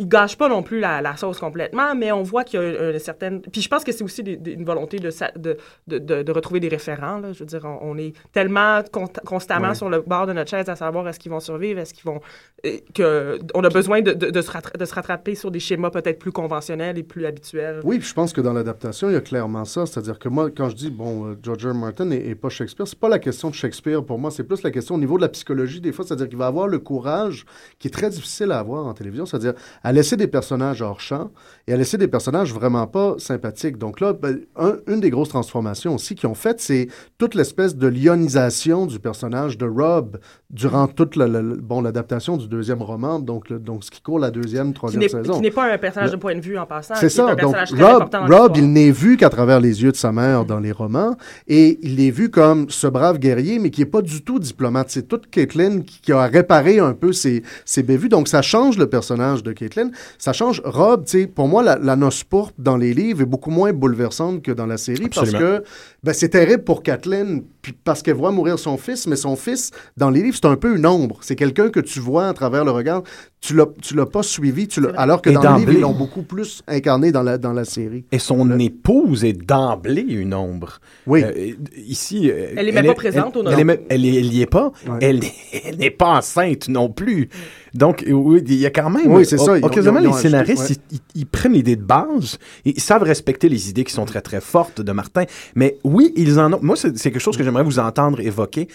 [0.00, 2.90] Il gâche pas non plus la, la sauce complètement, mais on voit qu'il y a
[2.92, 3.40] une certaine...
[3.40, 5.56] Puis je pense que c'est aussi des- des- une volonté de, sa- de,
[5.88, 7.18] de, retrouver des référents.
[7.18, 7.32] Là.
[7.32, 9.74] Je veux dire, on, on est tellement con- constamment Ouais.
[9.74, 12.20] sur le bord de notre chaise à savoir est-ce qu'ils vont survivre, est-ce qu'ils vont...
[12.64, 15.90] euh, que on a besoin de, de, se rattra- de se rattraper sur des schémas
[15.90, 17.80] peut-être plus conventionnels et plus habituels.
[17.82, 19.84] Oui, puis je pense que dans l'adaptation, il y a clairement ça.
[19.84, 21.74] C'est-à-dire que moi, quand je dis, bon, euh, George R.
[21.74, 24.70] Martin et, pas Shakespeare, c'est pas la question de Shakespeare pour moi, c'est plus la
[24.70, 26.04] question au niveau de la psychologie des fois.
[26.04, 27.46] C'est-à-dire qu'il va avoir le courage
[27.80, 29.54] qui est très difficile à avoir en télévision, c'est-à-dire
[29.88, 31.30] à laisser des personnages hors champ
[31.66, 33.78] et à laisser des personnages vraiment pas sympathiques.
[33.78, 37.74] Donc là, ben, un- une des grosses transformations aussi qu'ils ont faites, c'est toute l'espèce
[37.74, 40.18] de lionisation du personnage de Rob
[40.50, 44.30] durant toute la- bon, l'adaptation du deuxième roman, donc, le- donc ce qui court la
[44.30, 45.34] deuxième, Qui troisième n'est, saison.
[45.36, 46.94] qui n'est pas un personnage Le- de point de vue en passant.
[46.96, 47.34] C'est qui un ça.
[47.36, 50.72] Donc, Rob, Rob il n'est vu qu'à travers les yeux de sa mère dans les
[50.72, 51.16] romans.
[51.46, 54.90] Et il est vu comme ce brave guerrier, mais qui n'est pas du tout diplomate.
[54.90, 58.08] C'est toute Caitlin qui, qui a réparé un peu ses, ses bévues.
[58.10, 59.77] Donc, ça change le personnage de Caitlin.
[60.18, 61.04] Ça change Rob.
[61.04, 64.42] tu sais, Pour moi, la, la noce pourpre dans les livres est beaucoup moins bouleversante
[64.42, 65.38] que dans la série Absolument.
[65.38, 65.64] parce que
[66.04, 70.10] ben, c'est terrible pour puis parce qu'elle voit mourir son fils, mais son fils, dans
[70.10, 71.18] les livres, c'est un peu une ombre.
[71.22, 73.02] C'est quelqu'un que tu vois à travers le regard.
[73.40, 75.74] Tu l'as, tu l'as pas suivi, tu l'as- alors que Et dans le livre, d'emblée.
[75.74, 78.04] ils l'ont beaucoup plus incarné dans la, dans la série.
[78.10, 80.80] Et son épouse est d'emblée une ombre.
[81.06, 81.22] Oui.
[81.24, 83.50] Euh, ici, euh, Elle est même pas présente elle, au nom.
[83.50, 84.72] elle, est elle, est- elle y est pas.
[84.88, 84.98] Ouais.
[85.02, 87.28] Elle, n'est- n'est pas enceinte non plus.
[87.74, 89.12] Donc, euh, oui, il y a quand même.
[89.12, 92.38] Oui, c'est ça, Occasionnellement, les scénaristes, ajouté, ils, ils- ils prennent l'idée de base.
[92.64, 95.24] Ils savent respecter les idées qui sont très, très fortes de Martin.
[95.54, 96.60] Mais oui, ils en ont.
[96.62, 98.68] Moi, c'est quelque chose que j'aimerais vous entendre évoquer.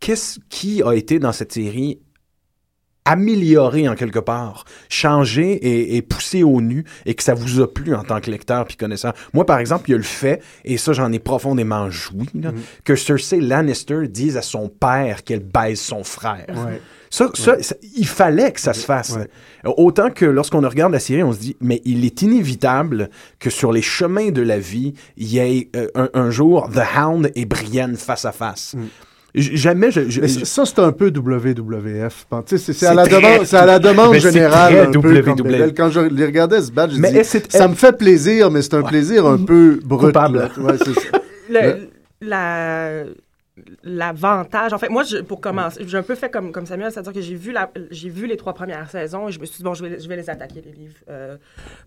[0.00, 2.00] Qu'est-ce qui a été dans cette série
[3.06, 7.72] amélioré en quelque part, changé et, et poussé au nu et que ça vous a
[7.72, 9.12] plu en tant que lecteur puis connaissant.
[9.32, 12.50] Moi, par exemple, il y a le fait, et ça, j'en ai profondément joui, là,
[12.84, 16.46] que Cersei Lannister dise à son père qu'elle baise son frère.
[16.48, 16.80] Ouais.
[17.10, 19.16] Ça, ça, ça- il fallait que ça se fasse.
[19.16, 19.28] Ouais.
[19.76, 23.72] Autant que lorsqu'on regarde la série, on se dit, mais il est inévitable que sur
[23.72, 27.44] les chemins de la vie, il y ait euh, un, un jour The Hound et
[27.46, 28.74] Brienne face à face.
[29.34, 30.08] J- Jamais je...
[30.08, 32.26] je- Mais je- ça, c'est un peu WWF.
[32.46, 34.76] Sais, C'est à, la très- demande- c'est à la demande Mais c'est générale.
[34.88, 35.72] un peu comme.
[35.76, 38.74] Quand je les regardais ce badge, je Mais dis, ça me fait plaisir, mais c'est
[38.74, 40.06] un plaisir un peu brut.
[40.06, 40.38] Coupable.
[40.38, 40.50] là.
[40.62, 41.20] Ouais, c'est ça.
[41.50, 41.88] le,
[42.22, 43.04] la
[43.82, 47.12] l'avantage en fait moi je, pour commencer j'ai un peu fait comme comme Samuel c'est-à-dire
[47.12, 49.62] que j'ai vu la j'ai vu les trois premières saisons et je me suis dit
[49.62, 51.36] bon je vais je vais les attaquer les livres euh,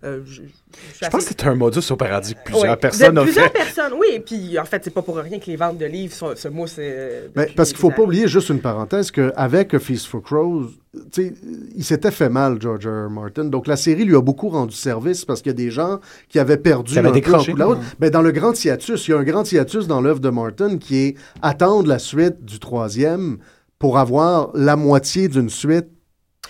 [0.04, 2.76] euh, je, je Je pense que c'est un modus operandi que plusieurs Ouais.
[2.76, 3.52] personnes ont plusieurs fait.
[3.52, 6.12] personnes oui et puis en fait c'est pas pour rien que les ventes de livres
[6.14, 9.78] sont, ce mot c'est Ben, parce qu'il faut pas oublier, juste une parenthèse, qu'avec A
[9.78, 10.70] Feast for Crows,
[11.14, 13.06] il s'était fait mal, George R.
[13.06, 13.10] R.
[13.10, 13.44] Martin.
[13.44, 16.38] Donc, la série lui a beaucoup rendu service parce qu'il y a des gens qui
[16.40, 17.52] avaient perdu un peu en décroché.
[17.52, 17.78] coup de la route.
[18.00, 20.78] Ben, dans le grand hiatus, il y a un grand hiatus dans l'œuvre de Martin
[20.78, 21.14] qui est
[21.62, 23.38] attendre la suite du troisième
[23.78, 25.86] pour avoir la moitié d'une suite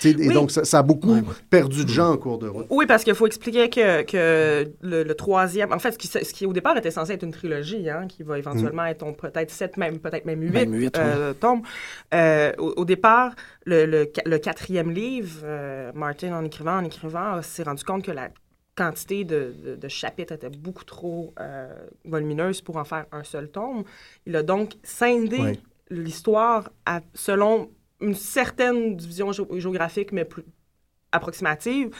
[0.05, 0.33] Et Oui.
[0.33, 1.17] donc, ça, ça a beaucoup
[1.51, 2.67] perdu de gens en cours de route.
[2.71, 6.33] Oui, parce qu'il faut expliquer que, que le, le troisième, en fait, ce qui, ce
[6.33, 9.51] qui au départ était censé être une trilogie, hein, qui va éventuellement être on- peut-être
[9.51, 11.35] sept, même peut-être même huit, Même huit, euh.
[12.15, 13.35] Euh, au, au départ,
[13.67, 18.03] le, le, qua- le quatrième livre, euh, Martin en écrivant, en écrivant, s'est rendu compte
[18.05, 18.31] que la
[18.77, 23.51] quantité de, de- de chapitres était beaucoup trop euh, volumineuse pour en faire un seul
[23.51, 23.85] tome.
[24.27, 25.59] Il a donc scindé
[25.91, 26.71] l'histoire
[27.15, 30.45] selon une certaine division géo- géographique, mais plus
[31.13, 31.91] approximative.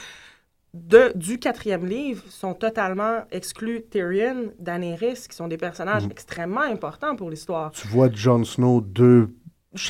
[0.73, 6.11] De, du quatrième livre sont totalement exclus Tyrion, Daenerys, qui sont des personnages Mhm.
[6.11, 7.71] extrêmement importants pour l'histoire.
[7.71, 9.29] Tu vois Jon Snow deux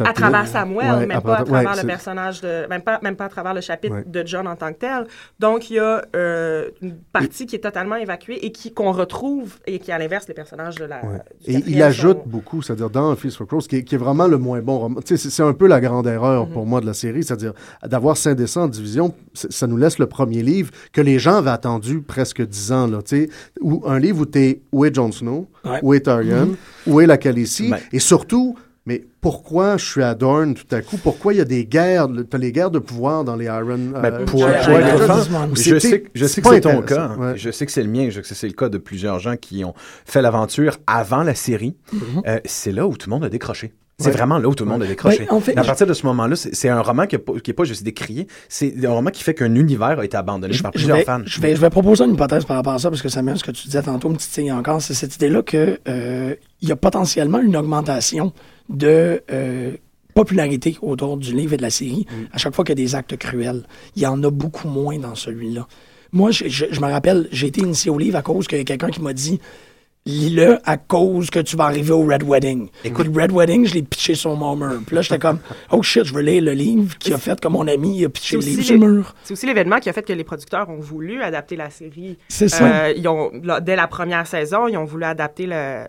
[0.06, 2.68] À travers Samuel, Ouais, même à pas à travers- ouais, le personnage de.
[2.70, 4.04] Même pas, même pas à travers le chapitre Ouais.
[4.06, 5.08] de John en tant que tel.
[5.40, 9.58] Donc, il y a euh, une partie qui est totalement évacuée et qui qu'on retrouve,
[9.66, 11.02] et qui, à l'inverse, les personnages de la.
[11.02, 13.98] Du Et il ajoute sont- beaucoup, c'est-à-dire dans Feast for Crows, qui est, qui est
[13.98, 15.02] vraiment le moins bon roman.
[15.02, 16.54] Tu sais, C'est un peu la grande erreur Mhm.
[16.54, 17.54] pour moi de la série, c'est-à-dire
[17.84, 21.50] d'avoir scindé ça en division, ça nous laisse le premier livre que les gens avaient
[21.50, 22.86] attendu presque dix ans.
[22.86, 23.30] Là, tu sais,
[23.62, 25.80] où, un livre où tu es où est Jon Snow, Ouais.
[25.82, 26.56] où est Tyrion,
[26.86, 28.56] où est la Khaleesi, Ben- et surtout,
[28.86, 30.98] mais pourquoi je suis à Dorne tout à coup?
[30.98, 33.78] Pourquoi il y a des guerres, tu as les guerres de pouvoir dans les Iron...
[33.94, 36.62] Ben, euh, pour, Ouais, pour être franc, je sais, que- je c'est sais que c'est
[36.62, 37.16] ton cas.
[37.18, 37.38] ouais.
[37.38, 38.08] Je sais que c'est le mien.
[38.10, 39.74] Je sais que c'est le cas de plusieurs gens qui ont
[40.06, 41.76] fait l'aventure avant la série.
[42.28, 43.74] Euh, c'est là où tout le monde a décroché.
[44.00, 44.12] C'est Ouais.
[44.14, 45.26] vraiment là où tout le monde a décroché.
[45.30, 47.84] Ben, en fait, à partir de ce moment-là, c'est un roman qui n'est pas, juste
[47.84, 48.26] décrié.
[48.50, 51.22] C'est un roman qui fait qu'un univers a été abandonné par je plusieurs vais, fans.
[51.26, 53.44] je, vais, je vais proposer une hypothèse par rapport à ça, parce que Samuel, ce
[53.44, 56.76] que tu disais tantôt me titille encore, c'est cette idée-là que euh, il y a
[56.76, 58.34] potentiellement une augmentation
[58.70, 59.72] de euh,
[60.16, 62.96] popularité autour du livre et de la série à chaque fois qu'il y a des
[62.96, 63.64] actes cruels.
[63.96, 65.68] Il y en a beaucoup moins dans celui-là.
[66.12, 68.62] Moi, je, je- je me rappelle, j'ai été initié au livre à cause qu'il y
[68.62, 69.40] a quelqu'un qui m'a dit
[70.06, 72.70] lis-le à cause que tu vas arriver au Red Wedding.
[72.84, 74.82] Écoute, le Red Wedding, je l'ai pitché sur mon mur.
[74.86, 75.40] Puis là, j'étais comme,
[75.72, 78.38] oh shit, je veux lire le livre qui a fait que mon ami a pitché
[78.38, 79.14] le livre sur le mur.
[79.24, 82.18] C'est aussi l'événement qui a fait que les producteurs ont voulu adapter la série.
[82.30, 82.66] C'est ça.
[82.66, 85.86] Euh, ils ont, là, dès la première saison, ils ont voulu adapter le.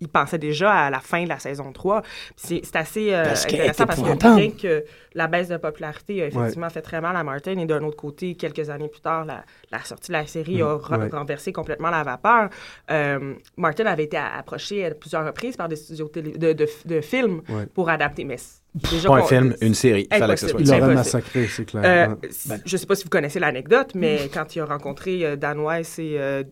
[0.00, 2.02] Ils pensaient déjà à la fin de la saison 3.
[2.36, 4.84] Puis C'est assez euh, Parce intéressant parce que que
[5.14, 8.34] la baisse de popularité a effectivement fait très mal à Martin, et d'un autre côté,
[8.34, 11.08] quelques années plus tard, la, la sortie de la série a re- ouais.
[11.08, 12.50] renversé complètement la vapeur.
[12.90, 16.66] Euh, Martin avait été a- approché à plusieurs reprises par des studios télé- de, de,
[16.84, 17.66] de films Ouais.
[17.66, 18.24] pour adapter.
[18.24, 18.36] Mais
[18.74, 20.06] déjà Pas un film, une série.
[20.10, 20.60] Il fallait que ce soit Impossible.
[20.60, 20.80] Il une série.
[20.80, 21.82] l'aurait massacré, c'est clair.
[22.10, 22.14] Euh,
[22.46, 22.60] Ben.
[22.64, 25.60] Je ne sais pas si vous connaissez l'anecdote, mais quand il a rencontré euh, Dan
[25.60, 26.42] Weiss et euh,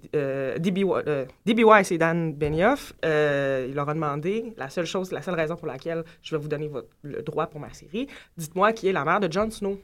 [0.58, 0.78] D.B.
[1.06, 1.24] Euh.
[1.46, 5.56] Weiss et Dan Benioff, euh, il leur a demandé la seule chose, la seule raison
[5.56, 8.06] pour laquelle je vais vous donner votre- le droit pour ma série.
[8.36, 9.80] Dites-moi qui est la mère de Jon Snow.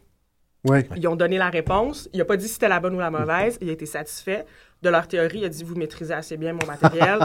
[0.64, 0.86] Ouais.
[0.96, 2.08] Ils ont donné la réponse.
[2.12, 3.58] Il n'a pas dit si c'était la bonne ou la mauvaise.
[3.60, 4.44] Il a été satisfait
[4.82, 5.38] de leur théorie.
[5.38, 7.18] Il a dit Vous maîtrisez assez bien mon matériel.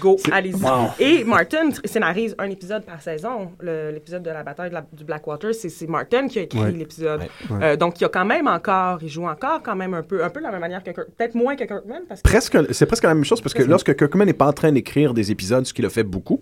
[0.00, 0.54] Go, allez-y.
[0.54, 0.88] Wow.
[0.98, 3.52] Et Martin scénarise un épisode par saison.
[3.60, 6.58] Le- L'épisode de la bataille de la- du Blackwater, c'est c'est Martin qui a écrit
[6.60, 6.72] Ouais.
[6.72, 7.20] l'épisode.
[7.20, 7.56] Ouais.
[7.56, 7.64] Ouais.
[7.64, 10.24] Euh, donc, il y a quand même encore, il joue encore quand même un peu,
[10.24, 12.00] un peu de la même manière que peut-être moins que Kirkman.
[12.08, 14.52] Parce que Presque, c'est presque la même chose parce que lorsque Kirkman n'est pas en
[14.52, 16.40] train d'écrire des épisodes, ce qu'il a fait beaucoup,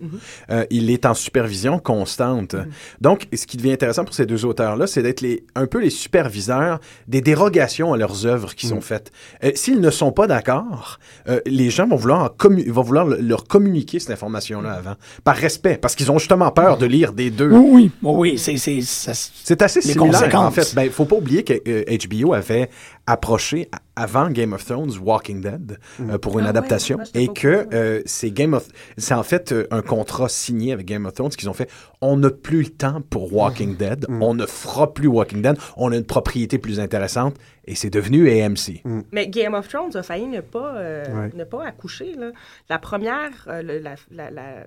[0.51, 2.57] euh, il est en supervision constante.
[3.01, 5.91] Donc, ce qui devient intéressant pour ces deux auteurs-là, c'est d'être les, un peu les
[5.91, 9.11] superviseurs des dérogations à leurs œuvres qui sont faites.
[9.45, 10.99] Euh, S'ils ne sont pas d'accord,
[11.29, 14.95] euh, les gens vont vouloir, en commu- vont vouloir le- leur communiquer cette information-là avant,
[15.25, 17.51] par respect, parce qu'ils ont justement peur de lire des deux.
[17.51, 20.13] Oui, oui, c'est, c'est, ça- C'est assez Les similaire.
[20.21, 20.45] conséquences.
[20.47, 22.69] En fait, ben, faut pas oublier que euh, HBO avait
[23.07, 28.01] approché avant Game of Thrones Walking Dead euh, pour une Ah adaptation et que euh,
[28.07, 31.51] c'est Game of c'est en fait euh, un contrat signé avec Game of Thrones qu'ils
[31.51, 31.69] ont fait.
[32.01, 35.91] On n'a plus le temps pour Walking Dead, on ne fera plus Walking Dead, on
[35.93, 37.35] a une propriété plus intéressante
[37.65, 38.83] et c'est devenu AMC.
[39.13, 41.31] Mais Game of Thrones a failli ne pas, euh, Ouais.
[41.35, 42.15] ne pas accoucher.
[42.15, 42.33] Là.
[42.69, 44.67] La, première, euh, le- la, la, la,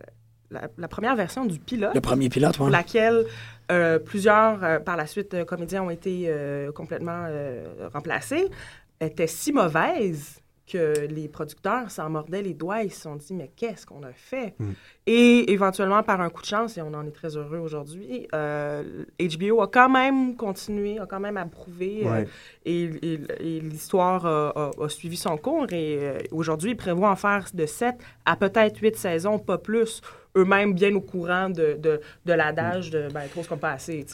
[0.52, 2.72] la- la première version du pilote, le premier pilote, pour ouais.
[2.72, 3.26] laquelle
[3.72, 8.48] euh, plusieurs, euh, par la suite, euh, comédiens ont été euh, complètement euh, remplacés,
[9.02, 13.52] était si mauvaise que les producteurs s'en mordaient les doigts et se sont dit mais
[13.56, 14.56] qu'est-ce qu'on a fait?
[15.06, 19.04] Et éventuellement par un coup de chance et on en est très heureux aujourd'hui euh,
[19.20, 22.26] HBO a quand même continué a quand même approuvé euh,
[22.66, 27.12] et, et- et l'histoire a, a- a suivi son cours et euh, aujourd'hui ils prévoient
[27.12, 27.96] en faire de 7
[28.26, 30.02] à peut-être 8 saisons pas plus
[30.36, 32.00] eux-mêmes bien au courant de, de,
[32.34, 34.06] l'adage de ben trop c'est comme pas assez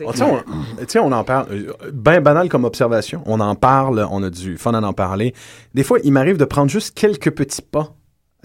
[1.00, 1.48] on, en parle.
[1.52, 3.24] euh, Ben banal comme observation.
[3.26, 5.34] On en parle, on a du fun à en parler.
[5.74, 7.96] Des fois, il m'arrive de prendre juste quelques petits pas,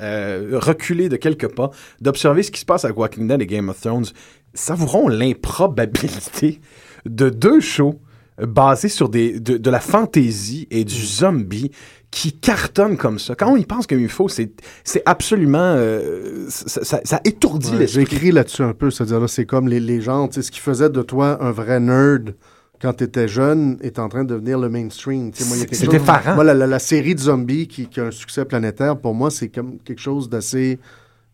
[0.01, 1.71] euh, reculer de quelques pas,
[2.01, 4.07] d'observer ce qui se passe avec Walking Dead et Game of Thrones.
[4.55, 6.61] Savourons l'improbabilité
[7.05, 8.01] de deux shows
[8.39, 11.71] basés sur des, de, de la fantaisie et du zombie
[12.11, 13.35] qui cartonnent comme ça.
[13.35, 14.51] Quand on y pense comme il faut, c'est
[14.85, 15.59] c'est absolument...
[15.77, 18.17] euh, ça, ça- ça étourdit Ouais, J'ai l'esprit.
[18.17, 20.61] écrit là-dessus un peu, c'est-à-dire là, c'est comme les, les gens, tu sais, ce qui
[20.61, 22.35] faisait de toi un vrai nerd
[22.81, 25.31] quand tu étais jeune, est en train de devenir le mainstream.
[25.35, 26.35] C'est effarant.
[26.35, 29.31] Moi, la, la- la série de zombies qui, qui a un succès planétaire, pour moi,
[29.31, 30.79] c'est comme quelque chose d'assez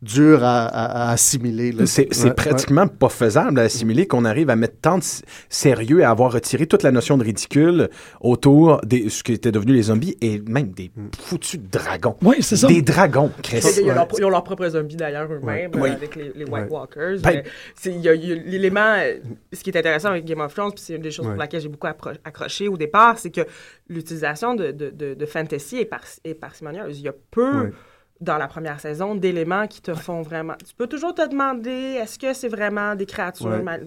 [0.02, 1.72] dur à, à- à assimiler.
[1.86, 5.04] C'est Ouais, pratiquement pas faisable à assimiler qu'on arrive à mettre tant de
[5.48, 7.88] sérieux et à avoir retiré toute la notion de ridicule
[8.20, 12.16] autour de ce qui était devenu les zombies et même des foutus dragons.
[12.22, 12.66] Oui, c'est ça.
[12.66, 13.60] Des dragons, Chris.
[13.80, 16.64] Ils ont, leur, ils ont leur propre zombie d'ailleurs eux-mêmes euh, avec les, les White
[16.64, 16.68] Ouais.
[16.70, 17.20] Walkers.
[17.22, 17.42] Ben-
[17.84, 19.14] Il y a, l'élément, euh,
[19.52, 21.32] ce qui est intéressant avec Game of Thrones, puis c'est une des choses Ouais.
[21.32, 23.42] pour laquelle j'ai beaucoup accroché au départ, c'est que
[23.88, 26.98] l'utilisation de, de, de, de fantasy est, par, est parcimonieuse.
[26.98, 27.72] Il y a peu Ouais.
[28.22, 30.54] Dans la première saison d'éléments qui te font vraiment.
[30.66, 31.70] Tu peux toujours te demander
[32.00, 33.62] est-ce que c'est vraiment des créatures Ouais.
[33.62, 33.86] mal-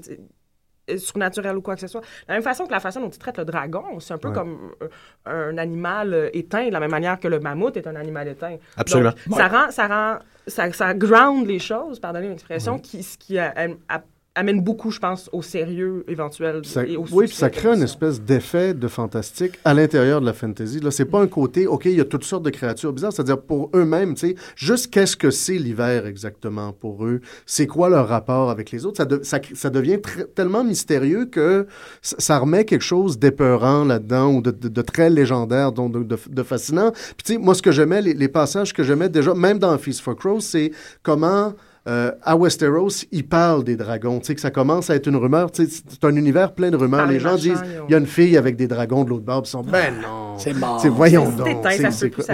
[0.89, 2.01] euh, surnaturelles ou quoi que ce soit?
[2.01, 4.27] De la même façon que la façon dont tu traites le dragon, c'est un peu
[4.27, 4.33] Ouais.
[4.35, 7.95] comme euh, un animal euh, éteint, de la même manière que le mammouth est un
[7.95, 8.57] animal éteint.
[8.77, 9.13] Absolument.
[9.27, 13.39] Donc, ça rend, ça rend, ça, ça ground les choses, pardonnez l'expression, qui, ce qui
[13.39, 13.53] a-
[13.89, 14.01] a-
[14.35, 17.83] amène beaucoup, je pense, au sérieux éventuel Ça- et au oui, puis ça crée une
[17.83, 20.79] espèce d'effet de fantastique à l'intérieur de la fantasy.
[20.81, 23.13] Là, c'est pas un côté, OK, il y a toutes sortes de créatures bizarres.
[23.13, 27.21] C'est-à-dire, pour eux-mêmes, tu sais, juste qu'est-ce que c'est l'hiver exactement pour eux?
[27.45, 28.97] C'est quoi leur rapport avec les autres?
[28.97, 29.99] Ça, de- ça, ça devient
[30.35, 31.65] tellement mystérieux que
[32.01, 36.91] ça, remet quelque chose d'épeurant là-dedans ou de, de- de très légendaire, donc de fascinant.
[36.91, 39.77] Puis, tu sais, moi, ce que j'aimais, les, les passages que j'aimais déjà, même dans
[39.77, 40.71] Feast for Crows, c'est
[41.03, 41.53] comment
[41.87, 44.19] euh, à Westeros, ils parlent des dragons.
[44.19, 45.51] Tu sais, que ça commence à être une rumeur.
[45.51, 47.05] Tu sais, c'est un univers plein de rumeurs.
[47.05, 49.43] Les gens disent, il y a une fille avec des dragons de l'autre bord.
[49.43, 50.34] Puis ils sont, ben non.
[50.37, 50.77] C'est mort.
[50.77, 51.47] Tu sais, voyons C'est donc.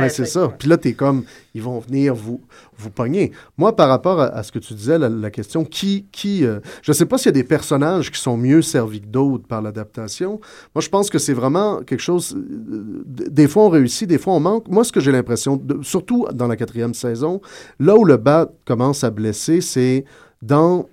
[0.10, 0.48] c'est ça.
[0.58, 1.24] Puis là, t'es comme,
[1.54, 2.42] ils vont venir vous,
[2.78, 3.32] vous pogner.
[3.58, 6.60] Moi, par rapport à, à ce que tu disais, la, la question, qui, qui, euh,
[6.82, 9.62] je sais pas s'il y a des personnages qui sont mieux servis que d'autres par
[9.62, 10.40] l'adaptation.
[10.76, 12.36] Moi, je pense que c'est vraiment quelque chose.
[12.36, 14.68] euh, des fois, on réussit, des fois, on manque.
[14.68, 17.42] Moi, ce que j'ai l'impression, surtout dans la quatrième saison,
[17.80, 20.06] là où le bas commence à blesser, c'est
[20.42, 20.88] dans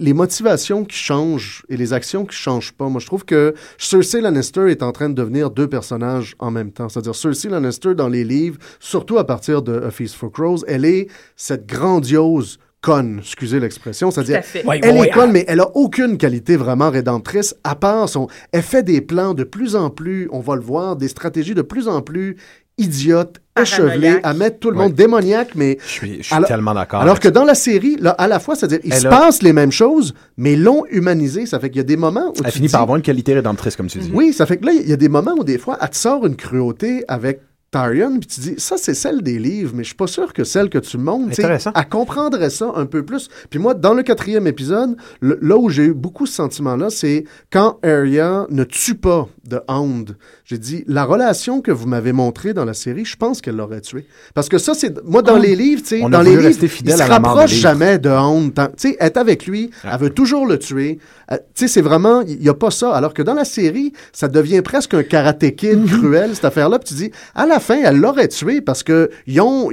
[0.00, 2.88] les motivations qui changent et les actions qui changent pas.
[2.88, 6.72] Moi, je trouve que Cersei Lannister est en train de devenir deux personnages en même
[6.72, 6.88] temps.
[6.88, 10.84] C'est-à-dire, Cersei Lannister, dans les livres, surtout à partir de A Feast for Crows, elle
[10.84, 14.10] est cette grandiose conne, excusez l'expression.
[14.10, 14.42] C'est-à-dire,
[14.82, 18.26] elle est conne, mais elle a aucune qualité vraiment rédemptrice, à part son...
[18.50, 21.62] Elle fait des plans de plus en plus, on va le voir, des stratégies de
[21.62, 22.36] plus en plus
[22.78, 24.20] échevelées, Paranoïaques.
[24.24, 24.84] à mettre tout le Ouais.
[24.84, 27.00] monde démoniaque, mais Je suis, je suis Alors- tellement d'accord.
[27.02, 29.72] alors que dans la série, là, à la fois, c'est-à-dire, il se passe les mêmes
[29.72, 31.46] choses, mais l'ont humanisé.
[31.46, 32.32] Ça fait qu'il y a des moments où.
[32.38, 34.10] Elle tu finit dis- par avoir une qualité rédemptrice, comme tu dis.
[34.14, 35.96] Oui, ça fait que là, il y a des moments où des fois, elle te
[35.96, 37.40] sort une cruauté avec
[37.72, 40.44] Tyrion, puis tu dis, ça, c'est celle des livres, mais je suis pas sûr que
[40.44, 41.72] celle que tu montres, tu sais, Intéressant.
[41.74, 43.28] elle comprendrait ça un peu plus.
[43.48, 47.24] Puis moi, dans le quatrième épisode, le- là où j'ai eu beaucoup ce sentiment-là, c'est
[47.50, 50.16] quand Arya ne tue pas de Hound.
[50.44, 53.80] J'ai dit, la relation que vous m'avez montrée dans la série, je pense qu'elle l'aurait
[53.80, 54.06] tué.
[54.34, 55.02] Parce que ça, c'est...
[55.04, 56.50] Moi, dans les livres, tu sais, dans les livres,
[56.84, 58.52] il se rapproche jamais de Hound.
[58.54, 60.98] Tu sais, être avec lui, elle veut toujours le tuer.
[61.30, 62.20] Euh, tu sais, c'est vraiment...
[62.20, 62.92] Il n'y a pas ça.
[62.94, 65.86] Alors que dans la série, ça devient presque un karaté kid Mhm.
[66.00, 66.78] cruel, cette affaire-là.
[66.78, 69.70] Puis tu dis, à la fin, elle l'aurait tué parce que ils ont,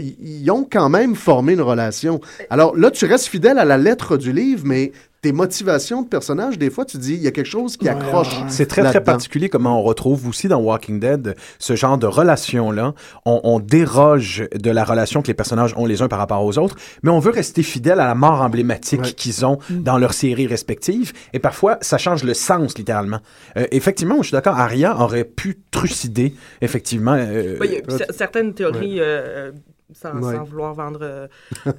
[0.50, 2.22] ont quand même formé une relation.
[2.50, 4.92] Alors là, tu restes fidèle à la lettre du livre, mais
[5.22, 8.28] tes motivations de personnage, des fois, tu dis, il y a quelque chose qui accroche.
[8.40, 8.46] ouais.
[8.48, 12.94] C'est très, très particulier comment on retrouve aussi dans Walking Dead ce genre de relation-là.
[13.26, 16.58] On, on déroge de la relation que les personnages ont les uns par rapport aux
[16.58, 19.12] autres, mais on veut rester fidèle à la mort emblématique Ouais.
[19.12, 21.12] qu'ils ont dans leurs séries respectives.
[21.34, 23.20] Et parfois, ça change le sens, littéralement.
[23.58, 27.16] Euh, effectivement, je suis d'accord, Arya aurait pu trucider, effectivement.
[27.18, 29.52] euh, Oui, cer- certaines théories, euh,
[29.94, 30.36] sans, Ouais.
[30.36, 31.28] sans vouloir vendre euh,
[31.68, 31.72] euh,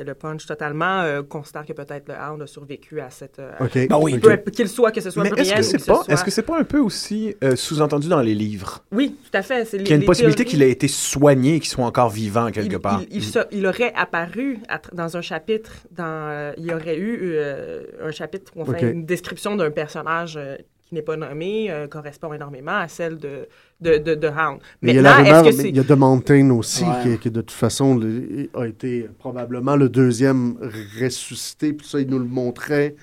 [0.00, 3.38] le, le punch totalement, euh, considèrent que peut-être le Hound a survécu à cette...
[3.38, 3.88] euh, OK.
[3.88, 4.20] Ben oui.
[4.52, 6.30] Qu'il soit, que ce soit mais est-ce que c'est que ce pas, soit- est-ce que
[6.30, 8.84] c'est pas un peu aussi euh, sous-entendu dans les livres?
[8.92, 9.64] Oui, tout à fait.
[9.68, 12.50] Qu'il y a une possibilité théories- qu'il ait été soigné et qu'il soit encore vivant
[12.50, 13.00] quelque il, part.
[13.10, 16.96] il- il se- il aurait apparu à dans un chapitre, dans, euh, il y aurait
[16.98, 20.56] eu euh, un chapitre où on fait une description d'un personnage euh,
[20.92, 23.48] qui n'est pas nommé, euh, correspond énormément à celle de,
[23.80, 24.58] de, de, de Hound.
[24.82, 27.12] Mais il y a la rumeur, que mais il y a The Mountain aussi, Ouais.
[27.14, 30.56] qui, qui, de toute façon le- a été probablement le deuxième
[31.00, 31.72] ressuscité.
[31.72, 32.94] Puis ça, il nous le montrait.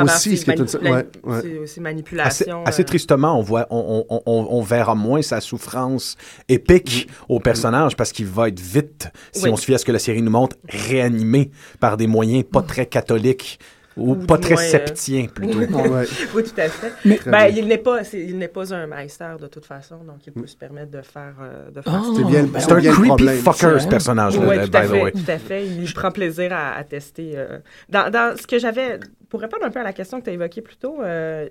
[0.00, 1.40] aussi, ce qui est une- ouais, ouais.
[1.42, 2.64] ces- ces Assez, manipulations.
[2.64, 6.16] assez euh, tristement, on, voit, on, on, on, on verra moins sa souffrance
[6.48, 9.50] épique au personnage parce qu'il va être vite, si Oui.
[9.52, 12.62] on se fie à ce que la série nous montre, réanimé par des moyens pas
[12.62, 13.58] très catholiques
[13.96, 15.58] ou, Ou pas très moins, euh, septiens plutôt.
[15.92, 16.06] Ouais.
[16.34, 16.92] Oui, tout à fait.
[17.04, 20.26] Mais- Ben, il n'est pas, c'est- il n'est pas un maître de toute façon, donc
[20.26, 22.10] il peut se permettre de faire, euh, de faire Ah, ça.
[22.16, 23.36] C'est bien- ben, C'est un bien creepy problème.
[23.38, 25.12] fucker, ce C'est- personnage-là, Oui, by tout à the fait, way.
[25.12, 25.66] tout à fait.
[25.66, 27.32] Il prend plaisir à, à tester.
[27.36, 27.58] euh.
[27.88, 30.34] Dans, dans ce que j'avais, pour répondre un peu à la question que tu as
[30.34, 31.48] évoquée plus tôt, euh,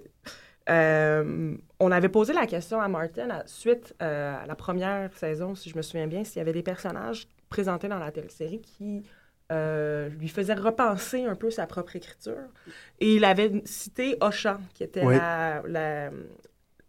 [0.69, 5.55] euh, on avait posé la question à Martin à- suite euh, à la première saison,
[5.55, 9.03] si je me souviens bien, s'il y avait des personnages présentés dans la télésérie qui
[9.51, 12.37] euh, lui faisait repenser un peu sa propre écriture.
[12.99, 15.15] Et il avait cité Ocha, qui était Oui.
[15.17, 16.09] la, la,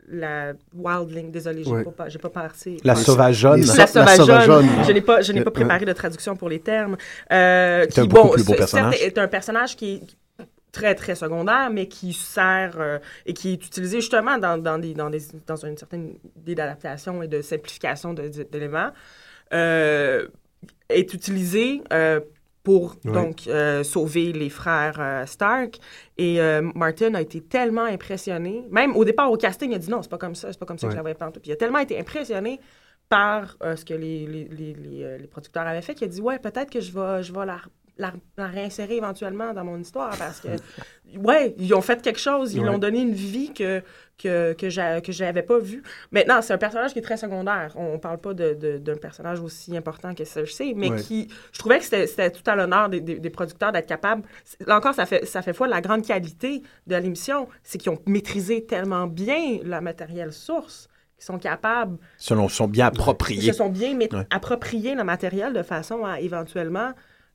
[0.08, 1.30] la Wildling.
[1.30, 1.82] Désolé, j'ai Oui.
[1.96, 2.76] pas, pas pensé.
[2.84, 3.62] La sauvageonne.
[3.76, 4.68] La sauvageonne.
[4.86, 6.96] Je n'ai pas, je n'ai Euh, pas préparé de traduction pour les termes.
[7.32, 8.94] Euh, C'est un bon, plus beau personnage.
[8.96, 13.52] certes, est un personnage qui est très, très secondaire, mais qui sert euh, et qui
[13.54, 17.42] est utilisé justement dans, dans, des, dans, des, dans une certaine idée d'adaptation et de
[17.42, 18.90] simplification de- de- d'éléments,
[19.52, 20.26] euh,
[20.88, 22.20] est utilisé euh,
[22.62, 25.78] pour donc euh, sauver les frères euh, Stark.
[26.16, 29.90] Et euh, Martin a été tellement impressionné, même au départ au casting, il a dit
[29.90, 31.14] non, c'est pas comme ça, c'est pas comme ça que je l'avais.
[31.14, 32.60] Puis il a tellement été impressionné
[33.08, 36.38] par ce que les, les, les, les, les producteurs avaient fait qu'il a dit ouais,
[36.38, 37.58] peut-être que je vais, je vais la,
[37.99, 40.49] la, la réinsérer éventuellement dans mon histoire parce que,
[41.18, 42.68] ouais, ils ont fait quelque chose, ils Ouais.
[42.68, 43.82] lui ont donné une vie que,
[44.18, 45.82] que, que j'a- que j'avais pas vue.
[46.11, 47.72] Maintenant, c'est un personnage qui est très secondaire.
[47.76, 51.01] On parle pas d'un personnage aussi important que Cersei, mais Ouais.
[51.01, 54.22] qui, je trouvais que c'était tout à l'honneur des, des- des producteurs d'être capables.
[54.66, 57.90] Là encore, ça fait, ça fait foi de la grande qualité de l'émission, c'est qu'ils
[57.93, 63.53] ont maîtrisé tellement bien la matériel source qu'ils sont capables Selon sont bien ils appropriés.
[63.53, 64.09] se sont bien Ouais.
[64.30, 66.93] appropriés le matériel de façon à éventuellement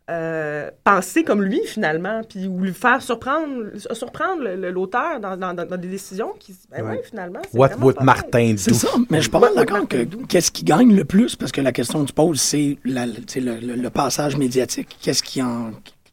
[0.09, 5.87] euh, penser comme lui finalement, puis ou lui faire surprendre, surprendre l'auteur dans, dans- des
[5.89, 6.91] décisions qui se- ben Ouais.
[6.97, 7.41] ouais, finalement.
[7.53, 7.97] What would.
[8.01, 11.35] Martin C'est ça, mais je suis pas mal d'accord que qu'est-ce qui gagne le plus,
[11.35, 14.97] parce que la question que tu poses, c'est le, passage médiatique.
[15.01, 15.71] Qu'est-ce qui en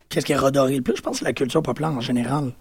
[0.08, 0.96] qu'est-ce qui est redoré le plus?
[0.96, 2.52] Je pense que c'est la culture populaire en général.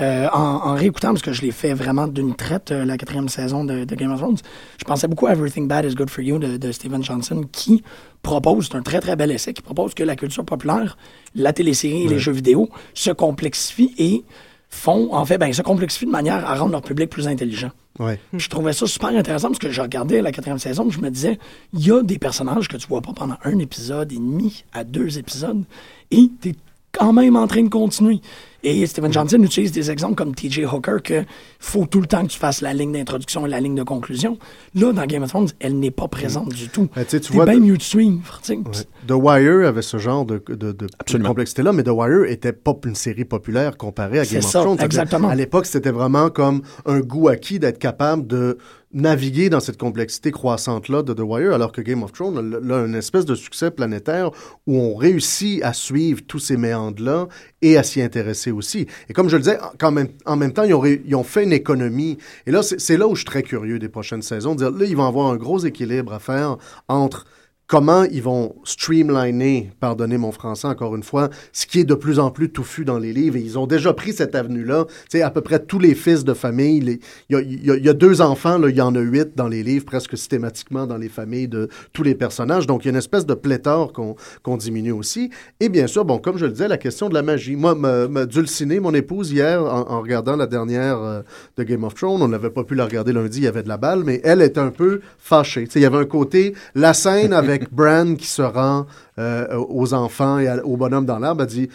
[0.00, 3.28] Euh, en, en réécoutant, parce que je l'ai fait vraiment d'une traite, euh, la quatrième
[3.28, 4.36] saison de, de Game of Thrones,
[4.78, 7.82] je pensais beaucoup à Everything Bad is Good for You de, de Steven Johnson, qui
[8.22, 10.96] propose, c'est un très très bel essai, qui propose que la culture populaire,
[11.34, 14.22] la télésérie et les jeux vidéo se complexifient et
[14.70, 17.72] font, en fait, ben, se complexifient de manière à rendre leur public plus intelligent.
[17.98, 18.20] Ouais.
[18.34, 21.40] Je trouvais ça super intéressant parce que je regardais la quatrième saison, je me disais,
[21.72, 24.84] il y a des personnages que tu vois pas pendant un épisode et demi à
[24.84, 25.64] deux épisodes,
[26.12, 26.54] et tu es
[26.92, 28.20] quand même en train de continuer.
[28.64, 31.24] Et Steven Johnson utilise des exemples comme TJ Hooker que
[31.60, 34.36] faut tout le temps que tu fasses la ligne d'introduction et la ligne de conclusion.
[34.74, 36.88] Là, dans Game of Thrones, elle n'est pas présente du tout.
[36.96, 38.40] Ben, tu vois, bien de- mieux de suivre.
[38.48, 38.58] Ouais.
[39.06, 41.28] The Wire avait ce genre de, de, de- de Absolument.
[41.28, 44.80] complexité-là, mais The Wire était pas une série populaire comparée à Game of Thrones.
[44.80, 45.28] Exactement.
[45.28, 48.58] À l'époque, c'était vraiment comme un goût acquis d'être capable de
[48.92, 52.38] naviguer dans cette complexité croissante-là de The Wire, alors que Game of Thrones
[52.70, 54.30] a une espèce de succès planétaire
[54.66, 57.28] où on réussit à suivre tous ces méandres-là
[57.60, 58.86] et à s'y intéresser aussi.
[59.08, 59.90] Et comme je le disais, en
[60.36, 62.18] même, temps, ils ont, fait une économie.
[62.46, 64.54] Et là, c'est là où je suis très curieux des prochaines saisons.
[64.54, 66.56] là, ils vont avoir un gros équilibre à faire
[66.88, 67.26] entre
[67.68, 72.18] comment ils vont streamliner, pardonnez mon français encore une fois, ce qui est de plus
[72.18, 73.36] en plus touffu dans les livres.
[73.36, 74.86] Et ils ont déjà pris cette avenue-là.
[74.88, 76.98] Tu sais, à peu près tous les fils de famille,
[77.28, 80.86] il y, a, deux enfants, il y en a huit dans les livres, presque systématiquement
[80.86, 82.66] dans les familles de tous les personnages.
[82.66, 85.30] Donc, il y a une espèce de pléthore qu'on diminue aussi.
[85.60, 87.54] Et bien sûr, bon, comme je le disais, la question de la magie.
[87.54, 91.20] Moi, ma, Dulcinée, mon épouse, hier, en, regardant la dernière euh,
[91.58, 93.68] de Game of Thrones, on n'avait pas pu la regarder lundi, il y avait de
[93.68, 95.64] la balle, mais elle était un peu fâchée.
[95.64, 98.86] Tu sais, il y avait un côté, la scène avec Bran qui se rend
[99.18, 101.68] euh, aux enfants et à- au bonhomme dans l'arbre, elle dit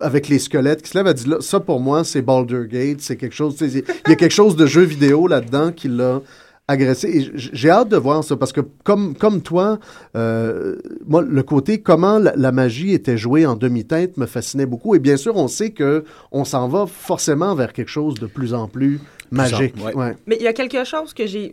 [0.00, 3.00] avec les squelettes qui se lèvent, elle dit là, ça pour moi, c'est Baldur Gate,
[3.00, 6.22] c'est quelque chose, il y a quelque chose de jeu vidéo là-dedans qui l'a
[6.68, 7.08] agressé.
[7.08, 9.78] Et j'ai hâte de voir ça parce que comme, comme toi,
[10.16, 14.94] euh, moi, le côté comment la, la magie était jouée en demi-teinte me fascinait beaucoup.
[14.94, 18.54] Et bien sûr, on sait que on s'en va forcément vers quelque chose de plus
[18.54, 19.00] en plus
[19.32, 19.74] magique.
[19.84, 19.94] ouais.
[19.94, 20.16] Ouais.
[20.26, 21.52] Mais il y a quelque chose que j'ai.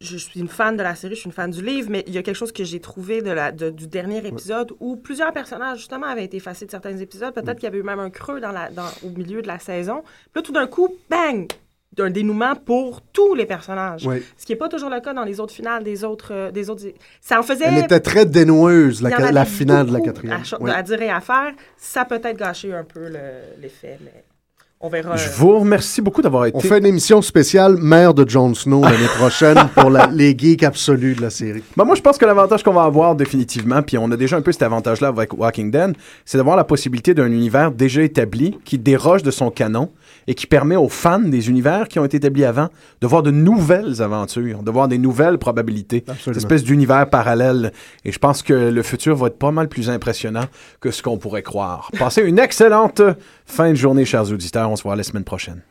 [0.00, 2.12] Je suis une fan de la série, je suis une fan du livre, mais il
[2.14, 5.32] y a quelque chose que j'ai trouvé de la, de- du dernier épisode où plusieurs
[5.32, 7.32] personnages, justement, avaient été effacés de certains épisodes.
[7.32, 9.58] Peut-être qu'il y avait eu même un creux dans la, dans, au milieu de la
[9.58, 10.02] saison.
[10.02, 11.46] Puis là, tout d'un coup, bang!
[11.98, 14.06] Un dénouement pour tous les personnages.
[14.36, 16.28] Ce qui n'est pas toujours le cas dans les autres finales des autres.
[16.34, 16.82] euh, des autres
[17.22, 17.64] ça en faisait.
[17.64, 20.42] Elle était très dénoueuse, la, ca- finale de la quatrième.
[20.42, 20.72] À, Ouais.
[20.72, 24.24] à dire et à faire, ça a peut-être gâché un peu le- l'effet, mais
[24.80, 25.16] on verra.
[25.16, 26.56] Je euh, vous remercie beaucoup d'avoir été.
[26.56, 30.62] On fait une émission spéciale Mère de Jon Snow l'année prochaine pour la- les geeks
[30.62, 31.62] absolus de la série.
[31.76, 34.42] Ben, moi, je pense que l'avantage qu'on va avoir définitivement, puis on a déjà un
[34.42, 38.78] peu cet avantage-là avec Walking Dead, c'est d'avoir la possibilité d'un univers déjà établi qui
[38.78, 39.90] déroge de son canon
[40.26, 42.68] et qui permet aux fans des univers qui ont été établis avant
[43.00, 46.24] de voir de nouvelles aventures, de voir des nouvelles probabilités, Absolument.
[46.24, 47.72] cette espèce d'univers parallèle.
[48.04, 50.44] Et je pense que le futur va être pas mal plus impressionnant
[50.80, 51.90] que ce qu'on pourrait croire.
[51.98, 53.02] Passez une excellente
[53.44, 54.70] fin de journée, chers auditeurs.
[54.70, 55.62] On se voit la semaine prochaine.